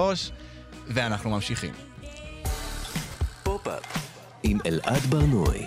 [0.88, 1.74] ואנחנו ממשיכים.
[4.42, 5.66] עם אלעד ברנוי.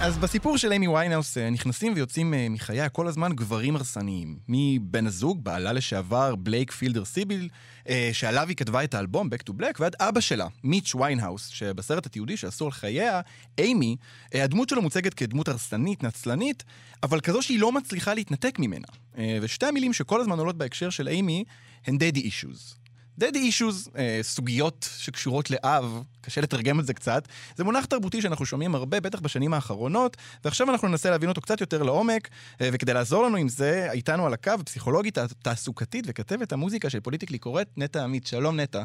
[0.00, 4.38] אז בסיפור של איימי ווינהאוס אה, נכנסים ויוצאים אה, מחייה כל הזמן גברים הרסניים.
[4.48, 7.48] מבן הזוג, בעלה לשעבר בלייק פילדר סיביל,
[7.88, 12.06] אה, שעליו היא כתבה את האלבום Back to Black, ועד אבא שלה, מיץ' ווינהאוס, שבסרט
[12.06, 13.20] התיעודי שעשו על חייה,
[13.58, 13.96] איימי,
[14.34, 16.64] אה, הדמות שלו מוצגת כדמות הרסנית, נצלנית,
[17.02, 18.86] אבל כזו שהיא לא מצליחה להתנתק ממנה.
[19.42, 21.44] ושתי המילים שכל הזמן עולות בהקשר של איימי
[21.86, 22.85] הן daddy issues.
[23.18, 28.46] Daddy issues, אה, סוגיות שקשורות לאב, קשה לתרגם את זה קצת, זה מונח תרבותי שאנחנו
[28.46, 32.28] שומעים הרבה, בטח בשנים האחרונות, ועכשיו אנחנו ננסה להבין אותו קצת יותר לעומק,
[32.60, 37.38] אה, וכדי לעזור לנו עם זה, איתנו על הקו פסיכולוגית תעסוקתית וכתבת המוזיקה של פוליטיקלי
[37.38, 38.26] קורט, נטע עמית.
[38.26, 38.82] שלום נטע.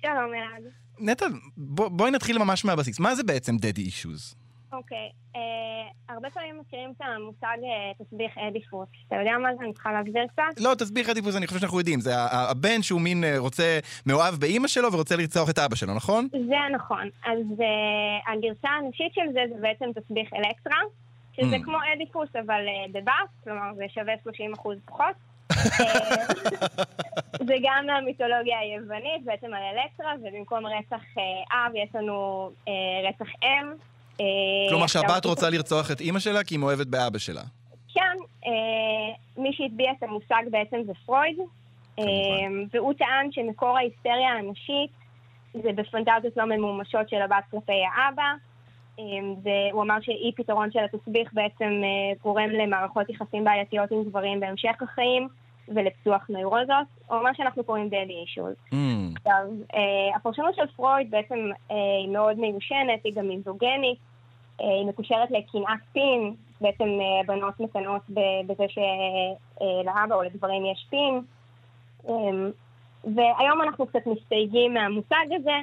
[0.00, 0.72] שלום, אלעד.
[0.98, 1.26] נטע,
[1.56, 3.00] בוא, בואי נתחיל ממש מהבסיס.
[3.00, 4.34] מה זה בעצם דדי אישוז?
[4.76, 8.88] אוקיי, אה, הרבה פעמים מכירים את המושג אה, תסביך עדיפות.
[9.08, 9.64] אתה יודע מה זה?
[9.64, 10.60] אני צריכה להגדיר קצת?
[10.60, 12.00] לא, תסביר עדיפוס, אני חושב שאנחנו יודעים.
[12.00, 12.10] זה
[12.50, 16.28] הבן שהוא מין אה, רוצה, מאוהב באימא שלו ורוצה לרצוח את אבא שלו, נכון?
[16.32, 17.08] זה נכון.
[17.24, 17.40] אז
[18.26, 20.80] הגרסה הנשית של זה זה בעצם תסביך אלקטרה,
[21.36, 21.64] שזה Mm.
[21.64, 25.14] כמו אדיפוס אבל בבאס, כלומר זה שווה 30 אחוז פחות.
[27.48, 31.02] זה גם מהמיתולוגיה היוונית, בעצם על אלקטרה, ובמקום רצח
[31.52, 32.50] אב יש לנו
[33.08, 33.93] רצח אם.
[34.20, 34.26] אה,
[34.68, 37.42] כלומר שהבת רוצה לרצוח את אימא שלה כי היא מאוהבת באבא שלה.
[37.94, 41.38] כן, אה, מי שהטביע את המושג בעצם זה פרויד,
[41.98, 42.04] אה,
[42.72, 44.90] והוא טען שמקור ההיסטריה הנשית
[45.62, 48.32] זה בפנטזיות לא ממומשות של הבת כלפי האבא.
[48.98, 49.04] אה,
[49.42, 51.82] זה, הוא אמר שאי פתרון של התסביך בעצם
[52.22, 55.28] גורם למערכות יחסים בעייתיות עם גברים בהמשך החיים
[55.68, 58.54] ולפיתוח נוירוזות, או מה שאנחנו קוראים דדי אישוז.
[59.16, 63.98] עכשיו, אה, הפרשנות של פרויד בעצם אה, היא מאוד מיושנת, היא גם מיזוגנית,
[64.60, 68.02] אה, היא מקושרת לקנאת פין, בעצם אה, בנות מקנאות
[68.46, 71.20] בזה שלאבא או לגברים יש פין.
[72.08, 72.14] אה,
[73.04, 75.56] והיום אנחנו קצת מסתייגים מהמושג הזה.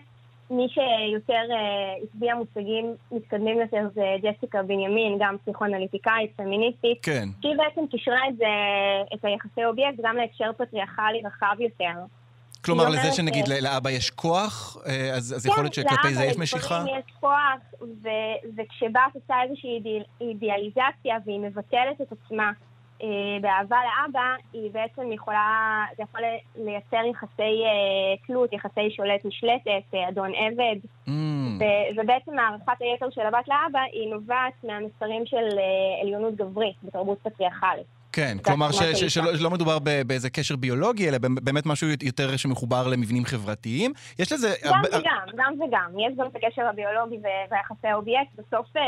[0.51, 1.57] מי שיותר אה,
[2.03, 6.97] הטביע מושגים מתקדמים יותר זה ג'סיקה בנימין, גם פסיכואנליטיקאית, פמיניסטית.
[7.03, 7.27] כן.
[7.41, 8.45] שהיא בעצם קישרה את זה,
[9.13, 11.99] את היחסי אובייקט, גם להקשר פטריארכלי רחב יותר.
[12.65, 16.13] כלומר, לזה שנגיד אה, ל- לאבא יש כוח, אה, אז אז כן, יכול להיות שכלפי
[16.13, 16.77] זה יש לאבא משיכה?
[16.79, 17.35] לגברים יש כוח,
[17.81, 18.07] ו-
[18.57, 22.51] וכשבת עושה איזושהי אידיאל- אידיאליזציה והיא מבטלת את עצמה אה,
[23.41, 26.21] באהבה לאבא, היא בעצם יכולה, זה יכול
[26.55, 30.75] לייצר יחסי אה, תלות, יחסי שולט נשלטת, אה, אדון עבד.
[31.07, 31.11] Mm.
[31.59, 37.17] ו- ובעצם הערכת היתר של הבת לאבא היא נובעת מהמסרים של אה, עליונות גברית בתרבות
[37.23, 38.00] פטריארכלית.
[38.13, 39.13] כן, כלומר ש- ש-.
[39.13, 43.91] שלא שלא מדובר ב- באיזה קשר ביולוגי, אלא באמת משהו יותר שמחובר למבנים חברתיים.
[44.19, 44.53] יש לזה...
[44.65, 45.01] גם הרבה- וגם,
[45.37, 45.91] גם וגם.
[45.99, 48.31] יש גם את הקשר הביולוגי ו- והיחסי האובייקט.
[48.37, 48.81] בסוף אה,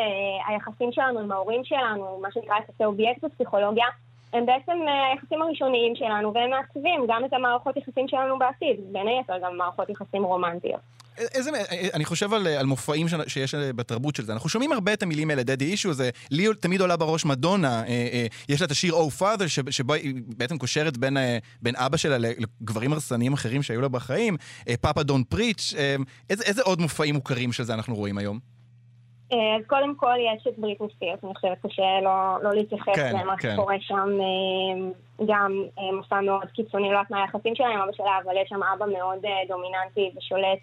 [0.48, 3.86] היחסים שלנו עם ההורים שלנו, מה שנקרא יחסי אובייקט בפסיכולוגיה,
[4.34, 8.94] הם בעצם אה, היחסים הראשוניים שלנו, והם מעצבים גם את המערכות יחסים שלנו בעתיד.
[8.94, 10.80] בין היתר גם מערכות יחסים רומנטיות.
[11.18, 11.52] איזה,
[11.94, 14.34] אני חושב על, על מופעים ש- שיש בתרבות של זה.
[14.34, 17.82] אנחנו שומעים הרבה את המילים האלה, דדי אישו, זה לי תמיד עולה בראש מדונה.
[17.82, 21.76] אה, אה, יש לה את השיר Oh Father, שבו היא בעצם קושרת בין, אה, בין
[21.76, 24.38] אבא שלה לגברים הרסניים אחרים שהיו לה בחיים.
[24.82, 25.74] פאפה דון פריץ'.
[25.78, 25.96] אה,
[26.30, 28.53] איזה, איזה עוד מופעים מוכרים של זה אנחנו רואים היום?
[29.34, 33.16] אה, אז קודם כל יש את בריטני ספירס, אני חושבת קשה לא, לא להתייחס כן,
[33.20, 33.54] למה כן.
[33.54, 34.10] שקורה שם.
[34.22, 34.92] אה,
[35.26, 38.50] גם אה, מופע מאוד קיצוני, לא יודעת מה היחסים שלה עם אבא שלה, אבל יש
[38.50, 40.60] שם אבא מאוד דומיננטי ושולט,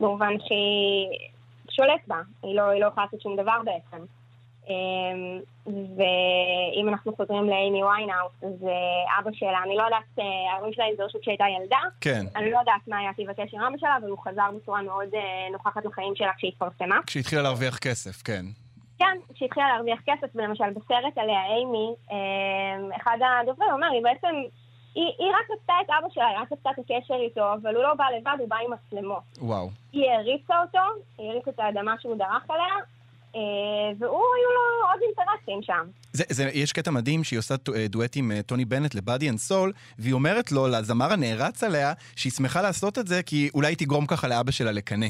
[0.00, 1.28] ובמובן שהיא
[1.70, 4.04] שולט בה, היא לא, היא לא יכולה לעשות שום דבר בעצם.
[4.68, 4.74] אה,
[5.66, 10.84] ואם אנחנו חוזרים לאימי ויינאוס, אז אה, אבא שלה, אני לא יודעת, אה, ההורים שלה
[10.84, 12.24] התגרשו כשהייתה ילדה, כן.
[12.36, 15.14] אני לא יודעת מה היה טיב הקשר עם אבא שלה, אבל הוא חזר בצורה מאוד
[15.14, 15.20] אה,
[15.52, 16.98] נוכחת לחיים שלה כשהתפרסמה.
[17.06, 18.44] כשהתחילה להרוויח כסף, כן.
[18.98, 24.34] כן, כשהתחילה להרוויח כסף, ולמשל בסרט עליה אימי, אה, אחד הדוברים אומר, היא בעצם,
[24.94, 27.82] היא, היא רק רצתה את אבא שלה, היא רק רצתה את הקשר איתו, אבל הוא
[27.82, 29.22] לא בא לבד, הוא בא עם מצלמות.
[29.38, 29.70] וואו.
[29.92, 30.78] היא העריצה אותו,
[31.18, 32.74] היא העריצה את האדמה שהוא דרך עליה,
[33.98, 35.86] והוא, היו לו עוד אינטרסים שם.
[36.12, 39.38] זה, זה, יש קטע מדהים שהיא עושה דו- דואט עם אה, טוני בנט ל-Body and
[39.38, 43.76] Soul, והיא אומרת לו, לזמר הנערץ עליה, שהיא שמחה לעשות את זה כי אולי היא
[43.76, 45.06] תגרום ככה לאבא שלה לקנא.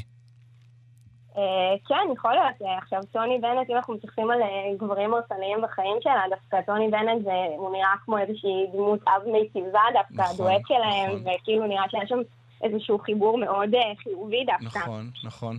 [1.37, 1.43] אה,
[1.89, 2.63] כן, יכול להיות.
[2.63, 4.49] אה, עכשיו, טוני בנט, אם אנחנו מתייחסים על אה,
[4.79, 9.81] גברים הרסניים בחיים שלה, דווקא טוני בנט זה, הוא נראה כמו איזושהי דמות אב מיטיבה
[9.95, 12.19] דווקא, נכון, הדואט שלהם, וכאילו נראה שיש שם
[12.63, 14.79] איזשהו חיבור מאוד אה, חיובי דווקא.
[14.79, 15.59] נכון, נכון.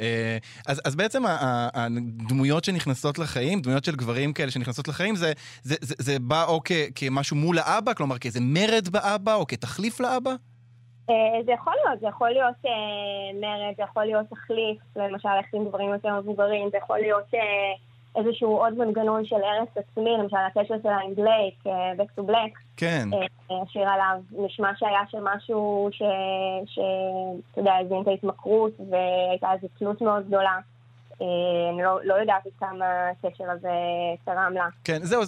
[0.00, 1.22] אה, אז, אז בעצם
[1.74, 5.32] הדמויות שנכנסות לחיים, דמויות של גברים כאלה שנכנסות לחיים, זה,
[5.62, 10.00] זה, זה, זה בא או כ, כמשהו מול האבא, כלומר כאיזה מרד באבא, או כתחליף
[10.00, 10.30] לאבא?
[11.10, 15.54] אה, זה יכול להיות, זה יכול להיות אה, מרד, זה יכול להיות תחליף, למשל ללכת
[15.54, 17.30] עם גברים יותר מבוגרים, זה יכול להיות
[18.16, 22.58] איזשהו עוד מנגנון של הרס עצמי, למשל הקשר שלה עם בלייק, אה, Back to Black.
[22.76, 23.08] כן.
[23.12, 26.02] אה, השיר עליו נשמע שהיה שם משהו ש...
[26.66, 26.78] ש...
[27.52, 30.58] אתה יודע, הזין את ההתמכרות והייתה איזו תלות מאוד גדולה.
[31.22, 31.26] אה,
[31.72, 33.68] אני לא, לא יודעת כמה הקשר הזה
[34.24, 34.68] תרם לה.
[34.84, 35.22] כן, זהו,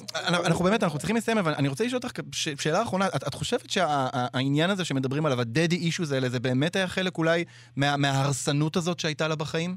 [0.46, 3.34] אנחנו, באמת, אנחנו צריכים לסיים, אבל אני רוצה לשאול אותך ש, שאלה אחרונה, את, את
[3.34, 7.44] חושבת שהעניין הזה שמדברים עליו, ה-daddy issues האלה, זה באמת היה חלק אולי
[7.76, 9.76] מה, מההרסנות הזאת שהייתה לה בחיים?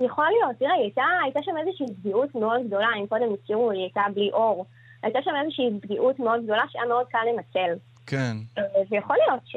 [0.00, 4.02] יכול להיות, תראה, הייתה, הייתה שם איזושהי פגיעות מאוד גדולה, אם קודם הזכירו, היא הייתה
[4.14, 4.66] בלי אור.
[5.02, 7.78] הייתה שם איזושהי פגיעות מאוד גדולה שהיה מאוד קל לנצל.
[8.06, 8.36] כן.
[8.58, 9.56] אה, ויכול להיות ש...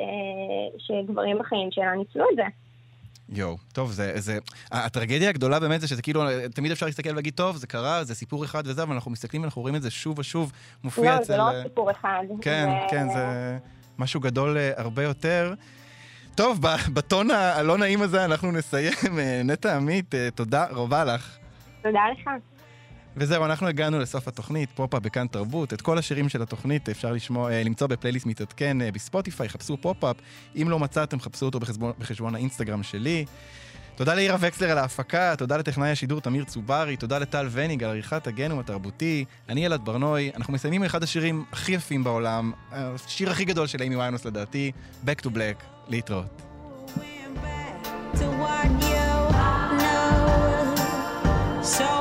[0.77, 2.43] שגברים בחיים שלה ניצלו את זה.
[3.29, 4.37] יואו, טוב, זה, זה...
[4.71, 6.21] הטרגדיה הגדולה באמת זה שזה כאילו,
[6.53, 9.61] תמיד אפשר להסתכל ולהגיד, טוב, זה קרה, זה סיפור אחד וזה, אבל אנחנו מסתכלים ואנחנו
[9.61, 10.51] רואים את זה שוב ושוב
[10.83, 11.23] מופיע לא, אצל...
[11.23, 12.23] זה לא רק סיפור אחד.
[12.41, 12.87] כן, זה...
[12.89, 13.57] כן, זה
[13.99, 15.53] משהו גדול אה, הרבה יותר.
[16.35, 16.59] טוב,
[16.93, 18.93] בטון הלא נעים הזה אנחנו נסיים.
[19.19, 21.37] אה, נטע עמית, אה, תודה רבה לך.
[21.83, 22.29] תודה לך.
[23.17, 25.73] וזהו, אנחנו הגענו לסוף התוכנית, פופ-אפ בכאן תרבות.
[25.73, 30.15] את כל השירים של התוכנית אפשר לשמוע, אה, למצוא בפלייליסט מתעדכן בספוטיפיי, חפשו פופ-אפ.
[30.61, 33.25] אם לא מצאתם, חפשו אותו בחשבון, בחשבון האינסטגרם שלי.
[34.01, 38.27] תודה לעירה וקסלר על ההפקה, תודה לטכנאי השידור תמיר צוברי, תודה לטל וניג על עריכת
[38.27, 39.25] הגנום התרבותי.
[39.49, 43.95] אני אלעד ברנוי, אנחנו מסיימים אחד השירים הכי יפים בעולם, השיר הכי גדול של איימי
[43.95, 44.71] ווינהאוס לדעתי,
[45.05, 46.41] Back to Black, להתראות.
[51.63, 52.00] so